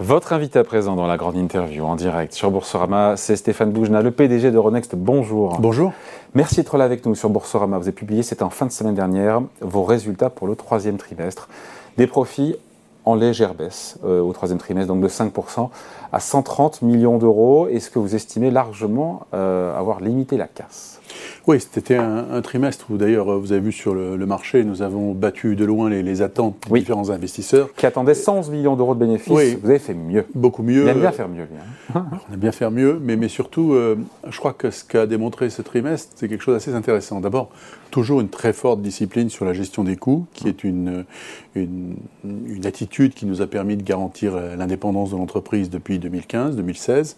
Votre 0.00 0.32
invité 0.32 0.58
à 0.58 0.64
présent 0.64 0.96
dans 0.96 1.06
la 1.06 1.18
grande 1.18 1.36
interview 1.36 1.84
en 1.84 1.94
direct 1.94 2.32
sur 2.32 2.50
Boursorama, 2.50 3.18
c'est 3.18 3.36
Stéphane 3.36 3.70
Boujna, 3.70 4.00
le 4.00 4.10
PDG 4.10 4.50
de 4.50 4.56
Ronext. 4.56 4.94
Bonjour. 4.94 5.58
Bonjour. 5.60 5.92
Merci 6.32 6.56
d'être 6.56 6.78
là 6.78 6.84
avec 6.84 7.04
nous 7.04 7.14
sur 7.14 7.28
Boursorama. 7.28 7.76
Vous 7.76 7.82
avez 7.82 7.92
publié, 7.92 8.22
c'était 8.22 8.42
en 8.42 8.48
fin 8.48 8.64
de 8.64 8.72
semaine 8.72 8.94
dernière, 8.94 9.42
vos 9.60 9.84
résultats 9.84 10.30
pour 10.30 10.46
le 10.46 10.56
troisième 10.56 10.96
trimestre. 10.96 11.50
Des 11.98 12.06
profits 12.06 12.56
en 13.04 13.14
légère 13.14 13.52
baisse 13.52 13.98
euh, 14.06 14.22
au 14.22 14.32
troisième 14.32 14.58
trimestre, 14.58 14.88
donc 14.88 15.02
de 15.02 15.08
5% 15.08 15.68
à 16.12 16.20
130 16.20 16.82
millions 16.82 17.18
d'euros. 17.18 17.68
Est-ce 17.68 17.90
que 17.90 17.98
vous 17.98 18.14
estimez 18.14 18.50
largement 18.50 19.26
euh, 19.34 19.76
avoir 19.76 20.00
limité 20.00 20.36
la 20.36 20.46
casse? 20.46 21.00
Oui, 21.46 21.58
c'était 21.60 21.96
un, 21.96 22.40
trimestre 22.42 22.86
où 22.90 22.96
d'ailleurs, 22.96 23.38
vous 23.38 23.52
avez 23.52 23.60
vu 23.60 23.72
sur 23.72 23.94
le, 23.94 24.16
marché, 24.26 24.62
nous 24.64 24.82
avons 24.82 25.12
battu 25.12 25.56
de 25.56 25.64
loin 25.64 25.90
les, 25.90 26.22
attentes 26.22 26.56
des 26.70 26.78
différents 26.78 27.10
investisseurs. 27.10 27.72
Qui 27.74 27.86
attendaient 27.86 28.14
111 28.14 28.50
millions 28.50 28.76
d'euros 28.76 28.94
de 28.94 29.00
bénéfices. 29.00 29.32
Oui, 29.32 29.58
vous 29.60 29.70
avez 29.70 29.78
fait 29.78 29.94
mieux. 29.94 30.26
Beaucoup 30.34 30.62
mieux. 30.62 30.84
On 30.84 30.88
aime 30.88 31.00
bien 31.00 31.12
faire 31.12 31.28
mieux, 31.28 31.46
hein. 31.94 32.06
On 32.30 32.34
aime 32.34 32.40
bien 32.40 32.52
faire 32.52 32.70
mieux, 32.70 33.00
mais, 33.02 33.16
mais 33.16 33.28
surtout, 33.28 33.72
euh, 33.72 33.96
je 34.28 34.38
crois 34.38 34.52
que 34.52 34.70
ce 34.70 34.84
qu'a 34.84 35.06
démontré 35.06 35.50
ce 35.50 35.62
trimestre, 35.62 36.12
c'est 36.14 36.28
quelque 36.28 36.44
chose 36.44 36.54
d'assez 36.54 36.74
intéressant. 36.74 37.20
D'abord, 37.20 37.50
toujours 37.90 38.20
une 38.20 38.28
très 38.28 38.52
forte 38.52 38.82
discipline 38.82 39.30
sur 39.30 39.44
la 39.44 39.52
gestion 39.52 39.82
des 39.82 39.96
coûts, 39.96 40.26
qui 40.32 40.46
est 40.46 40.62
une, 40.62 41.04
une, 41.54 41.96
une 42.24 42.66
attitude 42.66 43.14
qui 43.14 43.26
nous 43.26 43.42
a 43.42 43.46
permis 43.46 43.76
de 43.76 43.82
garantir 43.82 44.36
l'indépendance 44.36 45.10
de 45.10 45.16
l'entreprise 45.16 45.70
depuis 45.70 45.98
2015-2016. 46.00 47.16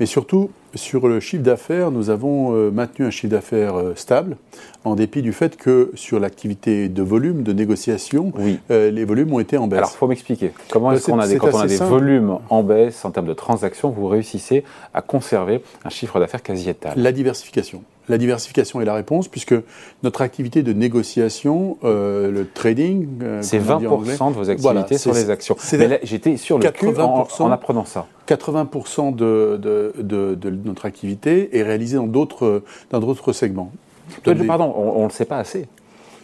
Mais 0.00 0.06
surtout, 0.06 0.50
sur 0.74 1.06
le 1.06 1.20
chiffre 1.20 1.44
d'affaires, 1.44 1.92
nous 1.92 2.10
avons 2.10 2.54
euh, 2.54 2.70
maintenu 2.70 3.06
un 3.06 3.10
chiffre 3.10 3.30
d'affaires 3.30 3.76
euh, 3.76 3.92
stable, 3.94 4.36
en 4.82 4.96
dépit 4.96 5.22
du 5.22 5.32
fait 5.32 5.56
que 5.56 5.92
sur 5.94 6.18
l'activité 6.18 6.88
de 6.88 7.02
volume, 7.02 7.44
de 7.44 7.52
négociation, 7.52 8.32
euh, 8.70 8.90
les 8.90 9.04
volumes 9.04 9.32
ont 9.32 9.38
été 9.38 9.56
en 9.56 9.68
baisse. 9.68 9.78
Alors, 9.78 9.92
il 9.94 9.96
faut 9.96 10.08
m'expliquer. 10.08 10.52
Comment 10.70 10.90
est-ce 10.92 11.06
qu'on 11.06 11.20
a 11.20 11.28
des, 11.28 11.36
quand 11.36 11.54
on 11.54 11.60
a 11.60 11.66
des 11.68 11.76
volumes 11.76 12.38
en 12.50 12.64
baisse 12.64 13.04
en 13.04 13.12
termes 13.12 13.28
de 13.28 13.34
transactions, 13.34 13.90
vous 13.90 14.08
réussissez 14.08 14.64
à 14.92 15.00
conserver 15.00 15.62
un 15.84 15.90
chiffre 15.90 16.18
d'affaires 16.18 16.42
quasi 16.42 16.68
étal? 16.68 16.94
La 16.96 17.12
diversification. 17.12 17.84
La 18.08 18.18
diversification 18.18 18.80
est 18.80 18.84
la 18.84 18.94
réponse, 18.94 19.28
puisque 19.28 19.54
notre 20.02 20.20
activité 20.20 20.62
de 20.62 20.72
négociation, 20.72 21.78
le 21.82 22.44
trading... 22.52 23.08
c'est 23.40 23.58
20% 23.58 24.28
de 24.30 24.34
vos 24.34 24.50
activités 24.50 24.98
sur 24.98 25.14
les 25.14 25.30
actions. 25.30 25.56
J'étais 26.02 26.36
sur 26.36 26.58
le 26.58 26.70
cul 26.70 26.88
en, 26.98 27.26
en, 27.38 27.50
apprenant 27.50 27.84
ça. 27.84 28.06
80% 28.28 29.14
de, 29.14 29.58
de, 29.60 29.94
de, 29.98 30.34
de 30.34 30.50
notre 30.64 30.86
activité 30.86 31.56
est 31.56 31.62
réalisée 31.62 31.96
dans 31.96 32.06
d'autres 32.06 32.62
segments. 33.32 33.72
Pardon, 34.46 34.72
on 34.76 35.00
ne 35.00 35.04
le 35.04 35.10
sait 35.10 35.24
pas 35.24 35.38
assez. 35.38 35.66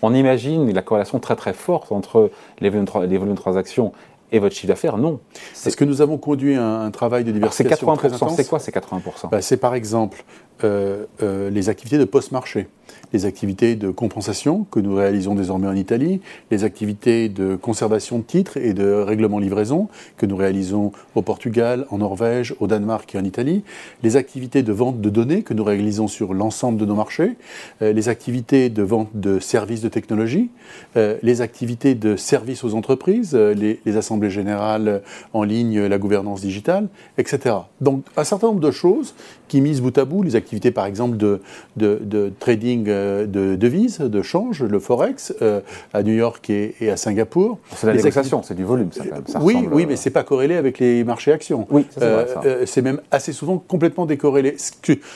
On 0.03 0.15
imagine 0.15 0.73
la 0.73 0.83
corrélation 0.83 1.19
très 1.19 1.37
très 1.37 1.53
forte 1.53 1.93
entre 1.93 2.31
les 2.61 2.71
volumes, 2.71 2.87
les 3.07 3.19
volumes 3.19 3.35
de 3.35 3.41
transactions 3.41 3.93
et 4.33 4.39
votre 4.39 4.55
chiffre 4.55 4.69
d'affaires, 4.69 4.97
non. 4.97 5.19
Est-ce 5.67 5.77
que 5.77 5.85
nous 5.85 6.03
avons 6.03 6.17
conduit 6.17 6.55
un, 6.55 6.91
travail 6.93 7.25
de 7.25 7.33
diversification 7.33 7.97
C'est 7.97 8.09
80%. 8.09 8.37
C'est 8.37 8.49
quoi 8.49 8.59
ces 8.61 8.71
80% 8.71 9.29
bah, 9.31 9.43
C'est 9.43 9.57
par 9.57 9.75
exemple 9.75 10.25
euh, 10.65 11.07
euh, 11.23 11.51
les 11.51 11.69
activités 11.69 11.99
de 11.99 12.05
post-marché 12.05 12.69
les 13.13 13.27
activités 13.27 13.77
de 13.77 13.91
compensation 13.91 14.67
que 14.71 14.81
nous 14.81 14.95
réalisons 14.95 15.35
désormais 15.35 15.67
en 15.67 15.75
Italie, 15.75 16.21
les 16.51 16.65
activités 16.65 17.29
de 17.29 17.57
conservation 17.57 18.19
de 18.19 18.25
titres 18.25 18.57
et 18.57 18.73
de 18.73 18.93
règlement 18.93 19.39
livraison 19.39 19.89
que 20.17 20.27
nous 20.27 20.37
réalisons 20.37 20.93
au 21.15 21.23
Portugal, 21.23 21.87
en 21.91 21.99
Norvège, 21.99 22.55
au 22.61 22.67
Danemark 22.67 23.15
et 23.15 23.19
en 23.19 23.25
Italie, 23.25 23.65
les 24.03 24.17
activités 24.17 24.63
de 24.63 24.73
vente 24.73 25.01
de 25.01 25.11
données 25.11 25.43
que 25.43 25.55
nous 25.55 25.65
réalisons 25.65 26.09
sur 26.09 26.35
l'ensemble 26.35 26.79
de 26.79 26.87
nos 26.87 26.95
marchés, 26.95 27.37
euh, 27.83 27.93
les 27.93 28.09
activités 28.09 28.71
de 28.71 28.83
vente 28.83 29.11
de 29.15 29.39
services 29.39 29.81
de 29.81 29.89
technologie, 29.89 30.51
les 30.95 31.41
activités 31.41 31.95
de 31.95 32.17
services 32.17 32.65
aux 32.65 32.75
entreprises, 32.75 33.35
les, 33.35 33.97
assemblées 33.97 34.31
générales 34.31 35.03
en 35.33 35.43
ligne, 35.43 35.81
la 35.81 35.99
gouvernance 35.99 36.41
digitale, 36.41 36.89
etc. 37.19 37.57
Donc 37.81 38.05
un 38.17 38.25
certain 38.25 38.49
nombre 38.49 38.61
de 38.61 38.71
choses 38.71 39.15
qui 39.49 39.61
misent 39.61 39.81
bout 39.81 39.97
à 39.99 40.05
bout, 40.05 40.23
les 40.23 40.37
activités 40.37 40.50
par 40.73 40.87
exemple 40.87 41.17
de, 41.17 41.41
de, 41.77 41.99
de 42.03 42.33
trading 42.39 42.87
euh, 42.89 43.27
de 43.27 43.57
devises, 43.57 43.99
de 43.99 44.23
change, 44.23 44.63
le 44.63 44.79
forex, 44.79 45.35
euh, 45.43 45.61
à 45.93 46.03
New 46.03 46.13
York 46.13 46.51
et, 46.51 46.91
à 46.91 46.97
Singapour. 46.97 47.59
C'est 47.75 47.87
la 47.87 47.95
négociation, 47.95 48.43
c'est 48.43 48.55
du 48.55 48.65
volume, 48.65 48.93
ça, 48.93 49.05
quand 49.05 49.17
même. 49.17 49.43
oui, 49.43 49.69
oui, 49.71 49.87
mais 49.87 49.97
c'est 49.97 50.11
pas 50.11 50.25
corrélé 50.25 50.57
avec 50.57 50.79
les 50.79 51.05
marchés 51.05 51.33
actions. 51.33 51.67
Oui, 51.71 51.87
c'est 51.91 52.03
euh, 52.03 52.83
même 52.83 53.01
assez 53.11 53.33
souvent 53.33 53.59
complètement 53.59 54.07
décorrélé. 54.07 54.57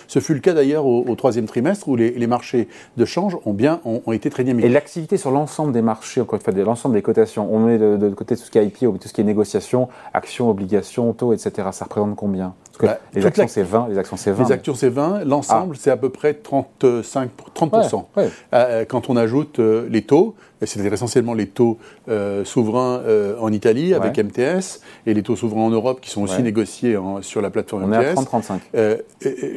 Ce 0.06 0.18
fut 0.20 0.34
le 0.34 0.40
cas 0.40 0.52
d'ailleurs 0.52 0.86
au, 0.86 1.14
troisième 1.16 1.46
trimestre 1.46 1.88
où 1.88 1.96
les, 1.96 2.26
marchés 2.26 2.68
de 2.96 3.04
change 3.04 3.36
ont 3.44 3.52
bien 3.52 3.80
ont, 3.84 4.12
été 4.12 4.30
très 4.30 4.44
dynamiques. 4.44 4.64
Et 4.64 4.68
l'activité 4.68 5.16
sur 5.16 5.30
l'ensemble 5.30 5.72
des 5.72 5.82
marchés, 5.82 6.20
encore 6.20 6.38
une 6.38 6.42
fois, 6.42 6.64
l'ensemble 6.64 6.94
des 6.94 7.02
cotations, 7.02 7.48
on 7.52 7.60
met 7.60 7.78
de, 7.78 8.08
côté 8.10 8.36
tout 8.36 8.42
ce 8.42 8.50
qui 8.50 8.58
est 8.58 8.66
IPO, 8.66 8.98
tout 8.98 9.08
ce 9.08 9.12
qui 9.12 9.20
est 9.20 9.24
négociation, 9.24 9.88
actions, 10.12 10.48
obligations, 10.48 11.12
taux, 11.12 11.32
etc. 11.32 11.68
Ça 11.72 11.84
représente 11.84 12.16
combien? 12.16 12.54
Bah, 12.80 12.98
les, 13.14 13.24
actions, 13.24 13.46
c'est 13.48 13.62
20, 13.62 13.88
les 13.88 13.98
actions, 13.98 14.16
c'est 14.16 14.32
20. 14.32 14.44
Les 14.44 14.52
actions, 14.52 14.74
c'est 14.74 14.88
20. 14.88 15.24
L'ensemble, 15.24 15.74
ah. 15.76 15.80
c'est 15.80 15.90
à 15.90 15.96
peu 15.96 16.10
près 16.10 16.34
35, 16.34 17.30
30%. 17.54 18.04
Euh, 18.52 18.84
quand 18.84 19.08
on 19.10 19.16
ajoute 19.16 19.58
euh, 19.58 19.86
les 19.88 20.02
taux, 20.02 20.34
c'est 20.62 20.80
essentiellement 20.80 21.34
les 21.34 21.46
taux 21.46 21.78
euh, 22.08 22.42
souverains 22.44 23.02
en 23.38 23.52
Italie 23.52 23.92
avec 23.92 24.18
MTS 24.18 24.80
et 25.04 25.12
les 25.12 25.22
taux 25.22 25.36
souverains 25.36 25.60
en 25.60 25.70
Europe 25.70 26.00
qui 26.00 26.08
sont 26.08 26.22
aussi 26.22 26.42
négociés 26.42 26.96
sur 27.20 27.42
la 27.42 27.50
plateforme 27.50 27.84
MTS. 27.86 27.96
On 27.96 28.00
est 28.00 28.06
à 28.06 28.14
30-35. 28.14 29.00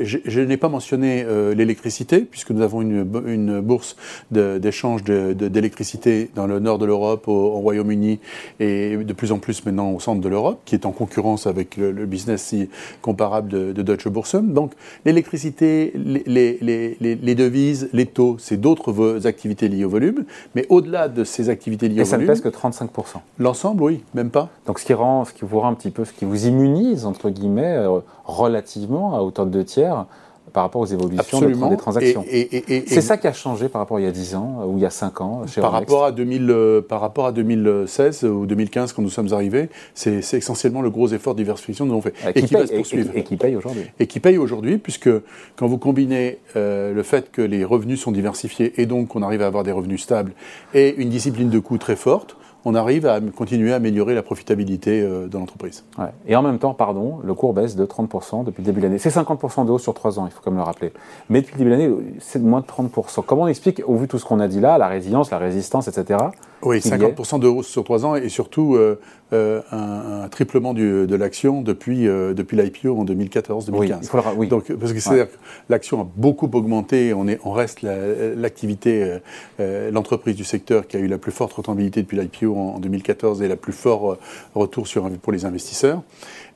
je, 0.03 0.41
n'ai 0.41 0.57
pas 0.57 0.67
mentionné 0.67 1.25
l'électricité, 1.55 2.21
puisque 2.29 2.51
nous 2.51 2.61
avons 2.61 2.81
une, 2.81 3.07
une 3.25 3.61
bourse 3.61 3.95
d'échange 4.31 5.05
d'électricité 5.05 6.29
dans 6.35 6.45
le 6.45 6.59
nord 6.59 6.77
de 6.77 6.85
l'Europe, 6.85 7.29
au, 7.29 7.51
Royaume-Uni 7.59 8.19
et 8.59 8.97
de 8.97 9.13
plus 9.13 9.31
en 9.31 9.39
plus 9.39 9.65
maintenant 9.65 9.91
au 9.91 10.01
centre 10.01 10.19
de 10.19 10.27
l'Europe, 10.27 10.59
qui 10.65 10.75
est 10.75 10.85
en 10.85 10.91
concurrence 10.91 11.47
avec 11.47 11.77
le, 11.77 11.93
le 11.93 12.05
business 12.05 12.43
si 12.43 12.69
comparable 13.07 13.47
de, 13.47 13.71
de 13.71 13.81
Deutsche 13.83 14.09
Börse. 14.09 14.35
Donc 14.35 14.73
l'électricité, 15.05 15.93
les, 15.95 16.57
les, 16.61 16.97
les, 16.99 17.35
devises, 17.35 17.89
les 17.93 18.05
taux, 18.05 18.35
c'est 18.37 18.57
d'autres 18.57 19.25
activités 19.25 19.69
liées 19.69 19.85
au 19.85 19.89
volume. 19.89 20.25
Mais 20.55 20.65
au-delà 20.67 21.07
de 21.07 21.23
ces 21.23 21.47
activités 21.47 21.87
liées 21.87 22.01
au 22.01 22.03
volume. 22.03 22.07
Et 22.07 22.09
ça 22.09 22.17
ne 22.17 22.25
pèse 22.27 22.41
que 22.41 22.49
35%. 22.49 23.21
L'ensemble, 23.39 23.81
oui, 23.81 24.03
même 24.13 24.29
pas. 24.29 24.49
Donc 24.65 24.79
ce 24.79 24.85
qui, 24.85 24.93
rend, 24.93 25.23
ce 25.23 25.31
qui 25.31 25.45
vous 25.45 25.57
rend 25.61 25.69
un 25.69 25.73
petit 25.73 25.89
peu, 25.89 26.03
ce 26.03 26.11
qui 26.11 26.25
vous 26.25 26.47
immunise, 26.47 27.05
entre 27.05 27.29
guillemets, 27.29 27.77
euh, 27.77 27.99
relativement 28.25 29.15
à 29.15 29.21
hauteur 29.21 29.45
de 29.45 29.51
deux 29.51 29.63
tiers 29.63 30.05
par 30.53 30.63
rapport 30.63 30.81
aux 30.81 30.85
évolutions 30.85 31.41
des 31.41 31.77
transactions. 31.77 32.25
c'est 32.27 33.01
ça 33.01 33.17
qui 33.17 33.27
a 33.27 33.33
changé 33.33 33.69
par 33.69 33.81
rapport 33.81 33.97
à 33.97 34.01
il 34.01 34.03
y 34.03 34.07
a 34.07 34.11
10 34.11 34.35
ans 34.35 34.65
ou 34.67 34.77
il 34.77 34.81
y 34.81 34.85
a 34.85 34.89
5 34.89 35.21
ans 35.21 35.47
chez 35.47 35.61
par 35.61 35.71
rapport, 35.71 36.05
à 36.05 36.11
2000, 36.11 36.49
euh, 36.49 36.81
par 36.81 37.01
rapport 37.01 37.25
à 37.25 37.31
2016 37.31 38.23
ou 38.25 38.45
2015 38.45 38.93
quand 38.93 39.01
nous 39.01 39.09
sommes 39.09 39.33
arrivés, 39.33 39.69
c'est 39.93 40.19
essentiellement 40.33 40.81
le 40.81 40.89
gros 40.89 41.07
effort 41.09 41.33
de 41.33 41.39
diversification 41.39 41.85
que 41.85 41.89
nous 41.89 41.95
avons 41.95 42.01
fait. 42.01 42.13
Et, 42.35 42.43
qui, 42.43 42.55
paye, 42.55 43.09
Et, 43.15 43.23
qui 43.23 43.35
paye 43.37 43.55
aujourd'hui. 43.55 43.83
Et 43.99 44.07
qui 44.07 44.19
paye 44.19 44.37
aujourd'hui 44.37 44.77
puisque 44.77 45.09
quand 45.55 45.67
vous 45.67 45.77
combinez 45.77 46.39
euh, 46.55 46.93
le 46.93 47.03
fait 47.03 47.31
que 47.31 47.41
les 47.41 47.63
revenus 47.63 48.01
sont 48.01 48.11
diversifiés 48.11 48.73
et 48.81 48.85
donc 48.85 49.09
qu'on 49.09 49.21
arrive 49.21 49.41
à 49.41 49.47
avoir 49.47 49.63
des 49.63 49.71
revenus 49.71 50.01
stables 50.01 50.33
et 50.73 50.95
une 50.97 51.09
discipline 51.09 51.49
de 51.49 51.59
coûts 51.59 51.77
très 51.77 51.95
forte, 51.95 52.37
on 52.65 52.75
arrive 52.75 53.05
à 53.05 53.19
continuer 53.21 53.73
à 53.73 53.77
améliorer 53.77 54.13
la 54.13 54.23
profitabilité 54.23 55.01
euh, 55.01 55.27
de 55.27 55.37
l'entreprise. 55.37 55.85
Et 56.27 56.35
en 56.35 56.41
même 56.41 56.59
temps, 56.59 56.73
pardon, 56.73 57.19
le 57.23 57.33
cours 57.33 57.53
baisse 57.53 57.75
de 57.75 57.85
30% 57.85 58.43
depuis 58.43 58.61
le 58.61 58.65
début 58.65 58.81
de 58.81 58.85
l'année. 58.85 58.97
C'est 58.99 59.09
50% 59.09 59.65
de 59.65 59.71
hausse 59.71 59.83
sur 59.83 59.93
3 59.93 60.19
ans, 60.19 60.25
il 60.25 60.31
faut 60.31 60.41
quand 60.43 60.51
même 60.51 60.59
le 60.59 60.65
rappeler. 60.65 60.91
Mais 61.29 61.41
depuis 61.41 61.53
le 61.53 61.57
début 61.59 61.69
de 61.71 61.75
l'année, 61.75 62.15
c'est 62.19 62.41
moins 62.41 62.61
de 62.61 62.65
30%. 62.65 63.23
Comment 63.25 63.43
on 63.43 63.47
explique, 63.47 63.81
au 63.85 63.95
vu 63.95 64.07
de 64.07 64.11
tout 64.11 64.19
ce 64.19 64.25
qu'on 64.25 64.39
a 64.39 64.47
dit 64.47 64.59
là, 64.59 64.77
la 64.77 64.87
résilience, 64.87 65.31
la 65.31 65.37
résistance, 65.37 65.87
etc. 65.87 66.19
Oui, 66.63 66.79
50% 66.79 67.39
de 67.39 67.47
hausse 67.47 67.67
sur 67.67 67.83
3 67.83 68.05
ans 68.05 68.15
et 68.15 68.29
surtout 68.29 68.75
euh, 68.75 68.99
euh, 69.33 69.61
un, 69.71 70.27
triplement 70.29 70.73
de 70.73 71.15
l'action 71.15 71.61
depuis, 71.61 72.05
depuis 72.05 72.57
l'IPO 72.57 72.97
en 72.97 73.05
2014-2015. 73.05 74.35
Oui, 74.37 74.47
Donc, 74.47 74.71
parce 74.73 74.93
que 74.93 74.99
c'est-à-dire 74.99 75.29
que 75.29 75.37
l'action 75.69 76.01
a 76.01 76.07
beaucoup 76.15 76.49
augmenté, 76.53 77.13
on, 77.13 77.27
est, 77.27 77.39
on 77.43 77.51
reste 77.51 77.81
l'activité, 77.81 79.19
l'entreprise 79.59 80.35
du 80.35 80.43
secteur 80.43 80.87
qui 80.87 80.97
a 80.97 80.99
eu 80.99 81.07
la 81.07 81.17
plus 81.17 81.31
forte 81.31 81.53
rentabilité 81.53 82.01
depuis 82.01 82.17
l'IPO 82.17 82.55
en 82.55 82.79
2014 82.79 83.41
et 83.41 83.47
la 83.47 83.55
plus 83.55 83.73
fort 83.73 84.11
euh, 84.11 84.17
retour 84.55 84.87
sur, 84.87 85.09
pour 85.19 85.31
les 85.31 85.45
investisseurs. 85.45 86.01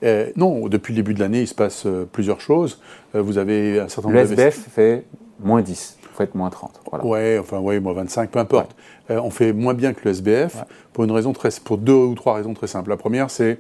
Euh, 0.04 0.32
non, 0.36 0.68
depuis 0.68 0.94
le 0.94 0.98
début 0.98 1.14
de 1.14 1.20
l'année, 1.20 1.42
il 1.42 1.48
se 1.48 1.56
passe 1.56 1.86
euh, 1.86 2.08
plusieurs 2.12 2.42
choses. 2.42 2.80
vous 3.14 3.38
avez 3.38 3.80
un 3.80 3.88
certain 3.88 4.10
nombre 4.10 4.22
Le 4.22 4.32
SBF 4.32 4.68
fait 4.74 5.06
moins 5.40 5.62
10, 5.62 5.98
vous 6.12 6.18
faites 6.18 6.36
moins 6.36 6.50
30. 6.50 6.82
Voilà. 6.90 7.06
Ouais, 7.06 7.38
enfin, 7.40 7.60
ouais, 7.60 7.80
moins 7.80 7.94
25, 7.94 8.30
peu 8.30 8.40
importe. 8.40 8.76
on 9.10 9.30
fait 9.30 9.54
moins 9.54 9.74
bien 9.74 9.94
que 9.94 10.02
le 10.06 10.12
SBF 10.12 10.64
pour, 10.94 11.04
une 11.04 11.12
raison 11.12 11.34
très, 11.34 11.50
pour 11.64 11.78
deux 11.78 11.94
ou 11.94 12.16
trois 12.16 12.36
raisons 12.36 12.54
très 12.54 12.68
simples. 12.68 12.90
La 12.90 12.98
première, 12.98 13.30
c'est 13.30 13.60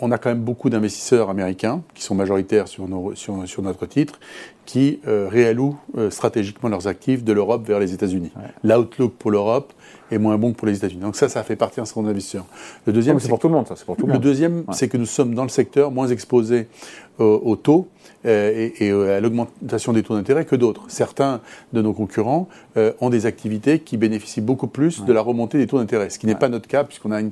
on 0.00 0.10
a 0.12 0.18
quand 0.18 0.28
même 0.28 0.42
beaucoup 0.42 0.70
d'investisseurs 0.70 1.30
américains 1.30 1.82
qui 1.94 2.02
sont 2.02 2.14
majoritaires 2.14 2.68
sur, 2.68 2.88
nos, 2.88 3.14
sur, 3.14 3.48
sur 3.48 3.62
notre 3.62 3.86
titre, 3.86 4.20
qui 4.66 5.00
réallouent 5.04 5.76
stratégiquement 6.10 6.68
leurs 6.68 6.86
actifs 6.86 7.24
de 7.24 7.32
l'Europe 7.32 7.66
vers 7.66 7.80
les 7.80 7.92
États-Unis. 7.92 8.32
L'outlook 8.62 9.12
pour 9.14 9.30
l'Europe 9.30 9.72
est 10.10 10.18
moins 10.18 10.38
bon 10.38 10.52
que 10.52 10.56
pour 10.56 10.68
les 10.68 10.76
États-Unis. 10.76 11.02
Donc 11.02 11.16
ça, 11.16 11.28
ça 11.28 11.42
fait 11.42 11.56
partie 11.56 11.80
d'un 11.80 11.84
certain 11.84 12.08
investisseur. 12.08 12.46
Le 12.86 12.92
deuxième, 12.92 13.18
c'est 13.18 13.28
pour 13.28 13.38
tout 13.38 13.48
le 13.48 13.54
monde, 13.54 13.66
ça. 13.66 13.74
C'est 13.76 13.84
pour 13.84 13.96
tout 13.96 14.06
le, 14.06 14.14
le 14.14 14.18
deuxième, 14.18 14.64
c'est 14.72 14.88
que 14.88 14.96
nous 14.96 15.06
sommes 15.06 15.34
dans 15.34 15.42
le 15.42 15.48
secteur 15.48 15.90
moins 15.90 16.08
exposés 16.08 16.68
aux 17.18 17.56
taux 17.56 17.88
euh, 18.26 18.70
et, 18.78 18.90
à 18.90 19.20
l'augmentation 19.20 19.92
des 19.92 20.02
taux 20.02 20.14
d'intérêt 20.14 20.44
que 20.44 20.56
d'autres. 20.56 20.84
Certains 20.88 21.40
de 21.72 21.82
nos 21.82 21.92
concurrents 21.92 22.48
euh, 22.76 22.92
ont 23.00 23.10
des 23.10 23.26
activités 23.26 23.78
qui 23.80 23.96
bénéficient 23.96 24.40
beaucoup 24.40 24.66
plus 24.66 25.04
de 25.04 25.12
la 25.12 25.20
remontée 25.20 25.58
des 25.58 25.66
taux 25.66 25.78
d'intérêt, 25.78 26.10
ce 26.10 26.18
qui 26.18 26.26
n'est 26.26 26.34
pas 26.34 26.48
notre 26.48 26.66
cas 26.66 26.84
puisqu'on 26.84 27.12
a 27.12 27.20
une 27.20 27.30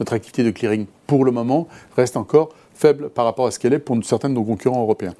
notre 0.00 0.12
activité 0.12 0.42
de 0.42 0.50
clearing, 0.50 0.86
pour 1.06 1.24
le 1.24 1.32
moment, 1.32 1.68
reste 1.96 2.16
encore 2.16 2.50
faible 2.74 3.08
par 3.08 3.24
rapport 3.24 3.46
à 3.46 3.50
ce 3.50 3.58
qu'elle 3.58 3.72
est 3.72 3.78
pour 3.78 3.96
certains 4.04 4.28
de 4.28 4.34
nos 4.34 4.44
concurrents 4.44 4.82
européens. 4.82 5.14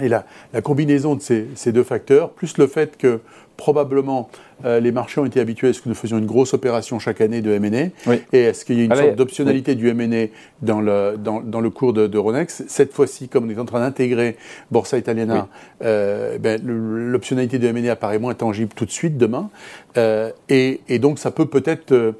Et 0.00 0.08
la, 0.08 0.26
la 0.52 0.60
combinaison 0.60 1.14
de 1.14 1.22
ces, 1.22 1.48
ces, 1.54 1.72
deux 1.72 1.84
facteurs, 1.84 2.30
plus 2.30 2.58
le 2.58 2.66
fait 2.66 2.96
que 2.96 3.20
probablement 3.56 4.28
euh, 4.64 4.80
les 4.80 4.90
marchés 4.90 5.20
ont 5.20 5.26
été 5.26 5.38
habitués 5.38 5.68
à 5.68 5.72
ce 5.72 5.82
que 5.82 5.88
nous 5.88 5.94
faisions 5.94 6.18
une 6.18 6.26
grosse 6.26 6.54
opération 6.54 6.98
chaque 6.98 7.20
année 7.20 7.42
de 7.42 7.50
M&A. 7.52 8.12
Et 8.32 8.40
est-ce 8.40 8.64
qu'il 8.64 8.78
y 8.78 8.82
a 8.82 8.84
une 8.84 8.94
sorte 8.94 9.16
d'optionnalité 9.16 9.74
du 9.74 9.88
M&A 9.88 10.28
dans 10.62 10.80
le, 10.80 11.16
dans, 11.18 11.40
dans, 11.40 11.60
le 11.60 11.70
cours 11.70 11.92
de, 11.92 12.06
de 12.06 12.18
Ronex? 12.18 12.64
Cette 12.66 12.92
fois-ci, 12.92 13.28
comme 13.28 13.46
on 13.46 13.50
est 13.50 13.58
en 13.58 13.66
train 13.66 13.80
d'intégrer 13.80 14.36
Borsa 14.70 14.96
Italiana, 14.96 15.48
euh, 15.82 16.38
ben, 16.38 16.60
l'optionnalité 16.64 17.58
du 17.58 17.66
M&A 17.66 17.92
apparaît 17.92 18.18
moins 18.18 18.34
tangible 18.34 18.72
tout 18.74 18.86
de 18.86 18.90
suite 18.90 19.18
demain. 19.18 19.50
Euh, 19.98 20.30
et, 20.48 20.80
et, 20.88 20.98
donc, 20.98 21.18
ça 21.18 21.30
peut 21.30 21.46
peut-être 21.46 22.14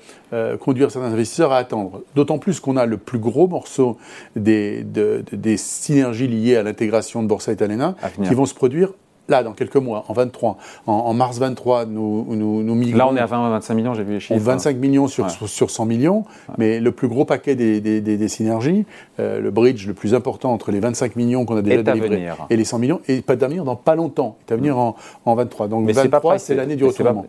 conduire 0.61 0.91
certains 0.91 1.13
investisseurs 1.13 1.53
à 1.53 1.59
attendre. 1.59 2.03
D'autant 2.15 2.39
plus 2.39 2.61
qu'on 2.61 2.77
a 2.77 2.85
le 2.85 2.99
plus 2.99 3.19
gros 3.19 3.47
morceau 3.49 3.97
des, 4.35 4.83
de, 4.83 5.25
des 5.33 5.57
synergies 5.57 6.29
liées 6.29 6.57
à 6.57 6.63
l'intégration 6.63 7.23
de 7.23 7.29
Borsa 7.29 7.53
Italiana 7.53 7.95
qui 8.23 8.35
vont 8.35 8.47
se 8.47 8.55
produire 8.55 8.93
là, 9.29 9.43
dans 9.43 9.53
quelques 9.53 9.77
mois, 9.77 10.05
en 10.09 10.13
23, 10.13 10.57
en, 10.87 11.15
mars 11.15 11.39
23, 11.39 11.87
nous, 11.87 12.27
nous, 12.31 12.63
nous 12.63 12.75
migrons. 12.75 12.99
Là, 12.99 13.09
on 13.09 13.17
est 13.17 13.21
à 13.21 13.27
20, 13.27 13.51
25 13.51 13.75
millions, 13.75 13.95
j'ai 13.95 14.05
vu 14.05 14.15
les 14.15 14.21
chiffres. 14.21 14.41
25 14.41 14.77
millions 14.77 15.09
sur, 15.09 15.31
sur 15.31 15.71
100 15.71 15.87
millions, 15.87 16.25
mais 16.59 16.81
le 16.81 16.93
plus 16.93 17.09
gros 17.09 17.25
paquet 17.25 17.55
des, 17.55 17.81
des, 17.81 18.01
des, 18.01 18.29
synergies, 18.29 18.87
euh, 19.21 19.41
le 19.41 19.51
bridge 19.51 19.87
le 19.87 19.95
plus 19.95 20.15
important 20.15 20.53
entre 20.53 20.71
les 20.71 20.81
25 20.81 21.17
millions 21.17 21.45
qu'on 21.45 21.57
a 21.57 21.63
déjà 21.63 21.83
délivrés 21.83 22.29
et 22.51 22.57
les 22.57 22.65
100 22.65 22.79
millions, 22.79 23.01
et 23.09 23.23
pas 23.23 23.37
d'avenir 23.37 23.65
dans 23.65 23.77
pas 23.77 23.95
longtemps, 23.95 24.37
est 24.49 24.53
à 24.53 24.57
venir 24.57 24.79
en, 24.79 24.97
en 25.25 25.35
23. 25.35 25.69
Donc 25.69 25.85
mais 25.87 25.93
23, 25.93 26.39
c'est 26.39 26.55
l'année 26.55 26.77
du 26.77 26.85
retournement. 26.85 27.27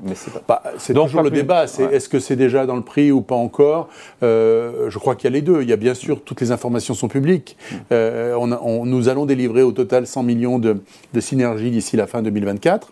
Bah, 0.48 0.64
c'est 0.78 0.94
toujours 0.94 1.24
le 1.24 1.32
débat, 1.32 1.68
c'est 1.68 1.84
est-ce 1.84 2.10
que 2.10 2.20
c'est 2.20 2.36
déjà 2.36 2.66
dans 2.66 2.76
le 2.76 2.82
prix 2.82 3.12
ou 3.12 3.22
pas 3.22 3.36
encore? 3.36 3.90
Euh, 4.24 4.90
Je 4.90 5.00
crois 5.00 5.16
qu'il 5.16 5.30
y 5.30 5.34
a 5.34 5.36
les 5.36 5.42
deux. 5.42 5.62
Il 5.62 5.70
y 5.70 5.74
a 5.74 5.78
bien 5.78 5.94
sûr, 5.94 6.22
toutes 6.22 6.42
les 6.42 6.52
informations 6.52 6.94
sont 6.94 7.08
publiques. 7.08 7.58
Mm. 7.58 7.76
Euh, 7.92 8.36
on, 8.40 8.52
on, 8.52 8.86
nous 8.86 9.10
allons 9.10 9.26
délivrer 9.26 9.64
au 9.64 9.72
total 9.72 10.08
100 10.08 10.24
millions 10.24 10.60
de, 10.60 10.82
de 11.14 11.20
synergies 11.20 11.72
d'ici 11.72 11.87
la 11.96 12.08
fin 12.08 12.22
2024. 12.22 12.92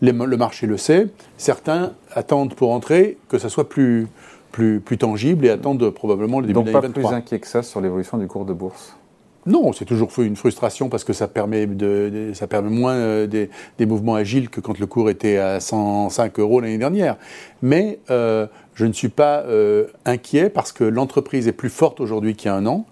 le 0.00 0.36
marché 0.36 0.66
le 0.66 0.76
sait. 0.76 1.08
Certains 1.36 1.92
attendent 2.12 2.54
pour 2.54 2.70
entrer 2.72 3.18
que 3.28 3.38
ça 3.38 3.48
soit 3.48 3.68
plus, 3.68 4.06
plus, 4.52 4.80
plus 4.80 4.98
tangible 4.98 5.44
et 5.46 5.50
attendent 5.50 5.90
probablement 5.90 6.40
le 6.40 6.46
début 6.46 6.60
de 6.60 6.70
l'année 6.70 6.72
2023. 6.72 7.02
Donc 7.02 7.02
pas 7.02 7.08
plus 7.10 7.16
inquiet 7.16 7.40
que 7.40 7.46
ça 7.46 7.62
sur 7.62 7.80
l'évolution 7.80 8.18
du 8.18 8.26
cours 8.26 8.44
de 8.44 8.52
bourse? 8.52 8.96
Non, 9.46 9.72
c'est 9.72 9.86
toujours 9.86 10.12
une 10.18 10.36
frustration 10.36 10.90
parce 10.90 11.02
que 11.02 11.14
ça 11.14 11.26
permet, 11.26 11.66
de, 11.66 12.32
ça 12.34 12.46
permet 12.46 12.68
moins 12.68 12.94
euh, 12.94 13.26
des, 13.26 13.48
des, 13.78 13.86
mouvements 13.86 14.14
agiles 14.14 14.50
que 14.50 14.60
quand 14.60 14.78
le 14.78 14.86
cours 14.86 15.08
était 15.08 15.38
à 15.38 15.60
105 15.60 16.38
euros 16.38 16.60
l'année 16.60 16.76
dernière. 16.76 17.16
Mais 17.62 18.00
euh, 18.10 18.46
je 18.74 18.84
ne 18.84 18.92
suis 18.92 19.08
pas 19.08 19.40
euh, 19.40 19.86
inquiet 20.04 20.50
parce 20.50 20.72
que 20.72 20.84
l'entreprise 20.84 21.48
est 21.48 21.52
plus 21.52 21.70
forte 21.70 22.00
aujourd'hui 22.00 22.34
qu'il 22.34 22.50
y 22.50 22.52
a 22.52 22.54
un 22.54 22.66
an. 22.66 22.84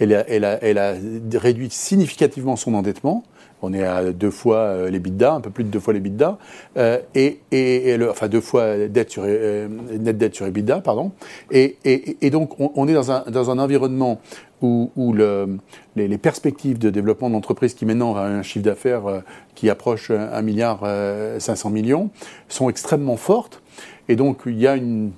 Elle 0.00 0.12
a, 0.14 0.28
elle, 0.28 0.44
a, 0.44 0.62
elle 0.62 0.78
a 0.78 0.94
réduit 1.34 1.70
significativement 1.70 2.56
son 2.56 2.74
endettement. 2.74 3.22
On 3.62 3.72
est 3.72 3.84
à 3.84 4.12
deux 4.12 4.30
fois 4.30 4.56
euh, 4.56 4.90
les 4.90 4.98
bidas, 4.98 5.34
un 5.34 5.40
peu 5.40 5.50
plus 5.50 5.64
de 5.64 5.68
deux 5.70 5.78
fois 5.78 5.94
les 5.94 6.00
bidas, 6.00 6.36
euh, 6.76 6.98
et, 7.14 7.40
et, 7.52 7.96
enfin 8.10 8.28
deux 8.28 8.40
fois 8.40 8.88
dette 8.88 9.10
sur, 9.10 9.22
euh, 9.24 9.68
net 9.98 10.18
dette 10.18 10.34
sur 10.34 10.46
EBITDA, 10.46 10.80
pardon. 10.80 11.12
Et, 11.50 11.76
et 11.84 12.30
donc 12.30 12.58
on, 12.58 12.88
est 12.88 12.92
dans 12.92 13.12
un, 13.12 13.24
dans 13.30 13.50
un 13.50 13.58
environnement 13.58 14.20
où, 14.60 14.90
où 14.96 15.12
le, 15.12 15.58
les, 15.96 16.08
les, 16.08 16.18
perspectives 16.18 16.78
de 16.78 16.90
développement 16.90 17.30
d'entreprise 17.30 17.74
qui 17.74 17.86
maintenant 17.86 18.12
ont 18.12 18.16
un 18.16 18.42
chiffre 18.42 18.64
d'affaires 18.64 19.22
qui 19.54 19.70
approche 19.70 20.10
1 20.10 20.42
milliard 20.42 20.80
500 21.38 21.70
millions 21.70 22.10
sont 22.48 22.68
extrêmement 22.68 23.16
fortes. 23.16 23.62
Et 24.08 24.16
donc 24.16 24.42
il 24.46 24.58
y 24.58 24.66
a 24.66 24.76
une 24.76 25.12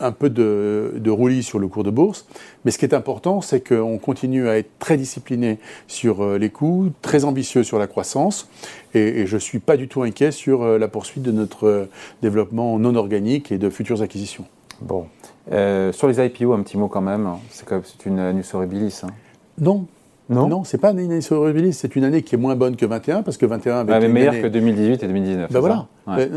un 0.00 0.12
peu 0.12 0.30
de, 0.30 0.94
de, 0.96 1.10
roulis 1.10 1.42
sur 1.42 1.58
le 1.58 1.68
cours 1.68 1.84
de 1.84 1.90
bourse. 1.90 2.26
Mais 2.64 2.70
ce 2.70 2.78
qui 2.78 2.84
est 2.84 2.94
important, 2.94 3.40
c'est 3.40 3.66
qu'on 3.66 3.98
continue 3.98 4.48
à 4.48 4.58
être 4.58 4.70
très 4.78 4.96
discipliné 4.96 5.58
sur 5.86 6.22
euh, 6.22 6.38
les 6.38 6.50
coûts, 6.50 6.90
très 7.02 7.24
ambitieux 7.24 7.62
sur 7.62 7.78
la 7.78 7.86
croissance. 7.86 8.48
Et, 8.94 9.26
je 9.26 9.34
ne 9.34 9.40
suis 9.40 9.58
pas 9.58 9.76
du 9.76 9.88
tout 9.88 10.02
inquiet 10.02 10.32
sur 10.32 10.62
euh, 10.62 10.78
la 10.78 10.88
poursuite 10.88 11.22
de 11.22 11.32
notre 11.32 11.66
euh, 11.66 11.88
développement 12.22 12.78
non 12.78 12.94
organique 12.96 13.52
et 13.52 13.58
de 13.58 13.70
futures 13.70 14.02
acquisitions. 14.02 14.44
Bon. 14.80 15.06
sur 15.50 16.08
les 16.08 16.24
IPO, 16.24 16.52
un 16.52 16.62
petit 16.62 16.76
mot 16.76 16.88
quand 16.88 17.00
même. 17.00 17.28
C'est 17.50 18.06
une 18.06 18.18
annus 18.18 18.52
horribilis. 18.54 19.02
Hein. 19.04 19.10
Non, 19.58 19.86
non, 20.28 20.48
non 20.48 20.64
c'est 20.64 20.78
pas 20.78 20.90
une 20.90 20.98
année 20.98 21.20
horribilis, 21.30 21.74
c'est 21.74 21.94
une 21.96 22.04
année 22.04 22.22
qui 22.22 22.34
est 22.34 22.38
moins 22.38 22.56
bonne 22.56 22.76
que 22.76 22.86
21, 22.86 23.22
parce 23.22 23.36
que 23.36 23.46
21 23.46 23.80
avait 23.80 23.96
été 23.98 24.08
meilleure 24.08 24.40
que 24.40 24.46
2018 24.48 25.02
et 25.02 25.06
2019. 25.06 25.52
Ben 25.52 25.60
voilà, 25.60 25.86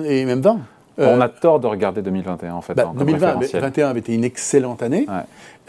et 0.06 0.26
même 0.26 0.42
20. 0.42 0.60
Euh, 1.00 1.16
on 1.16 1.22
a 1.22 1.30
tort 1.30 1.60
de 1.60 1.68
regarder 1.68 2.02
2021 2.02 2.54
en 2.54 2.62
fait. 2.62 2.76
2021 2.76 3.60
bah, 3.62 3.90
avait 3.90 4.00
été 4.00 4.14
une 4.14 4.24
excellente 4.24 4.82
année, 4.82 5.08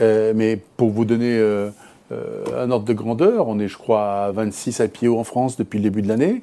euh, 0.00 0.32
mais 0.34 0.56
pour 0.76 0.90
vous 0.90 1.04
donner 1.04 1.36
euh, 1.38 1.70
un 2.56 2.70
ordre 2.70 2.86
de 2.86 2.92
grandeur, 2.94 3.48
on 3.48 3.58
est 3.58 3.69
je 3.69 3.76
crois 3.76 4.25
à 4.25 4.32
26 4.32 4.80
IPO 4.80 5.19
en 5.19 5.25
France 5.25 5.56
depuis 5.56 5.78
le 5.78 5.84
début 5.84 6.02
de 6.02 6.08
l'année. 6.08 6.42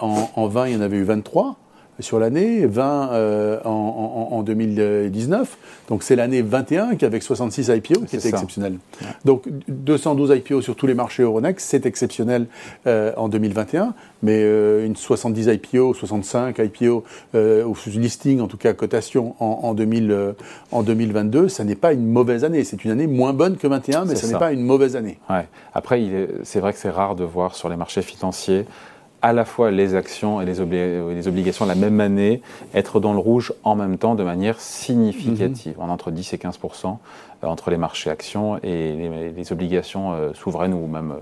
En, 0.00 0.28
en, 0.34 0.48
20, 0.48 0.66
il 0.66 0.74
y 0.74 0.76
en 0.76 0.80
avait 0.80 0.96
eu 0.96 1.04
23 1.04 1.56
sur 2.00 2.18
l'année, 2.18 2.66
20 2.66 3.10
euh, 3.12 3.60
en, 3.64 4.28
en, 4.32 4.42
2019. 4.42 5.56
Donc 5.88 6.02
c'est 6.02 6.16
l'année 6.16 6.42
21 6.42 6.96
qui 6.96 7.04
avec 7.04 7.22
66 7.22 7.68
IPO 7.68 8.00
qui 8.00 8.16
était 8.16 8.28
exceptionnel. 8.28 8.78
Donc 9.24 9.44
212 9.68 10.36
IPO 10.36 10.60
sur 10.60 10.76
tous 10.76 10.86
les 10.86 10.94
marchés 10.94 11.22
Euronext, 11.22 11.66
c'est 11.68 11.86
exceptionnel 11.86 12.46
euh, 12.86 13.12
en 13.16 13.28
2021, 13.28 13.94
mais 14.22 14.42
euh, 14.42 14.86
une 14.86 14.96
70 14.96 15.48
IPO, 15.48 15.94
65 15.94 16.58
IPO 16.58 17.04
ou 17.34 17.74
listing 17.86 18.40
en 18.40 18.46
tout 18.46 18.56
cas 18.56 18.72
cotation 18.72 19.34
en, 19.40 19.74
2000, 19.74 20.34
en 20.70 20.82
2022, 20.82 21.48
ça 21.48 21.64
n'est 21.64 21.74
pas 21.74 21.92
une 21.92 22.06
mauvaise 22.06 22.44
année. 22.44 22.64
C'est 22.64 22.84
une 22.84 22.90
année 22.90 23.06
moins 23.06 23.32
bonne 23.32 23.56
que 23.56 23.66
21, 23.66 24.04
mais 24.04 24.16
ce 24.16 24.26
n'est 24.26 24.38
pas 24.38 24.52
une 24.52 24.62
mauvaise 24.62 24.96
année. 24.96 25.18
Ouais. 25.28 25.46
Après, 25.74 26.00
c'est 26.44 26.60
vrai 26.60 26.72
que 26.72 26.78
c'est 26.78 26.90
rare 26.90 27.16
de 27.16 27.24
voir 27.24 27.54
sur 27.54 27.68
les 27.68 27.76
marchés 27.76 28.02
financiers 28.02 28.64
à 29.22 29.32
la 29.32 29.44
fois 29.44 29.70
les 29.70 29.94
actions 29.94 30.40
et 30.40 30.46
les, 30.46 30.54
les, 31.14 31.28
obligations 31.28 31.66
la 31.66 31.74
même 31.74 32.00
année 32.00 32.40
être 32.74 33.00
dans 33.00 33.12
le 33.12 33.18
rouge 33.18 33.52
en 33.64 33.76
même 33.76 33.98
temps 33.98 34.14
de 34.14 34.24
manière 34.24 34.60
significative, 34.60 35.76
mhm. 35.76 35.84
en 35.84 35.88
entre 35.90 36.10
10 36.10 36.32
et 36.32 36.36
15% 36.36 36.96
euh, 37.42 37.46
entre 37.46 37.70
les 37.70 37.76
marchés 37.76 38.10
actions 38.10 38.58
et 38.62 39.32
les, 39.36 39.52
obligations 39.52 40.12
euh, 40.12 40.32
souveraines 40.34 40.74
ou 40.74 40.86
même 40.86 41.14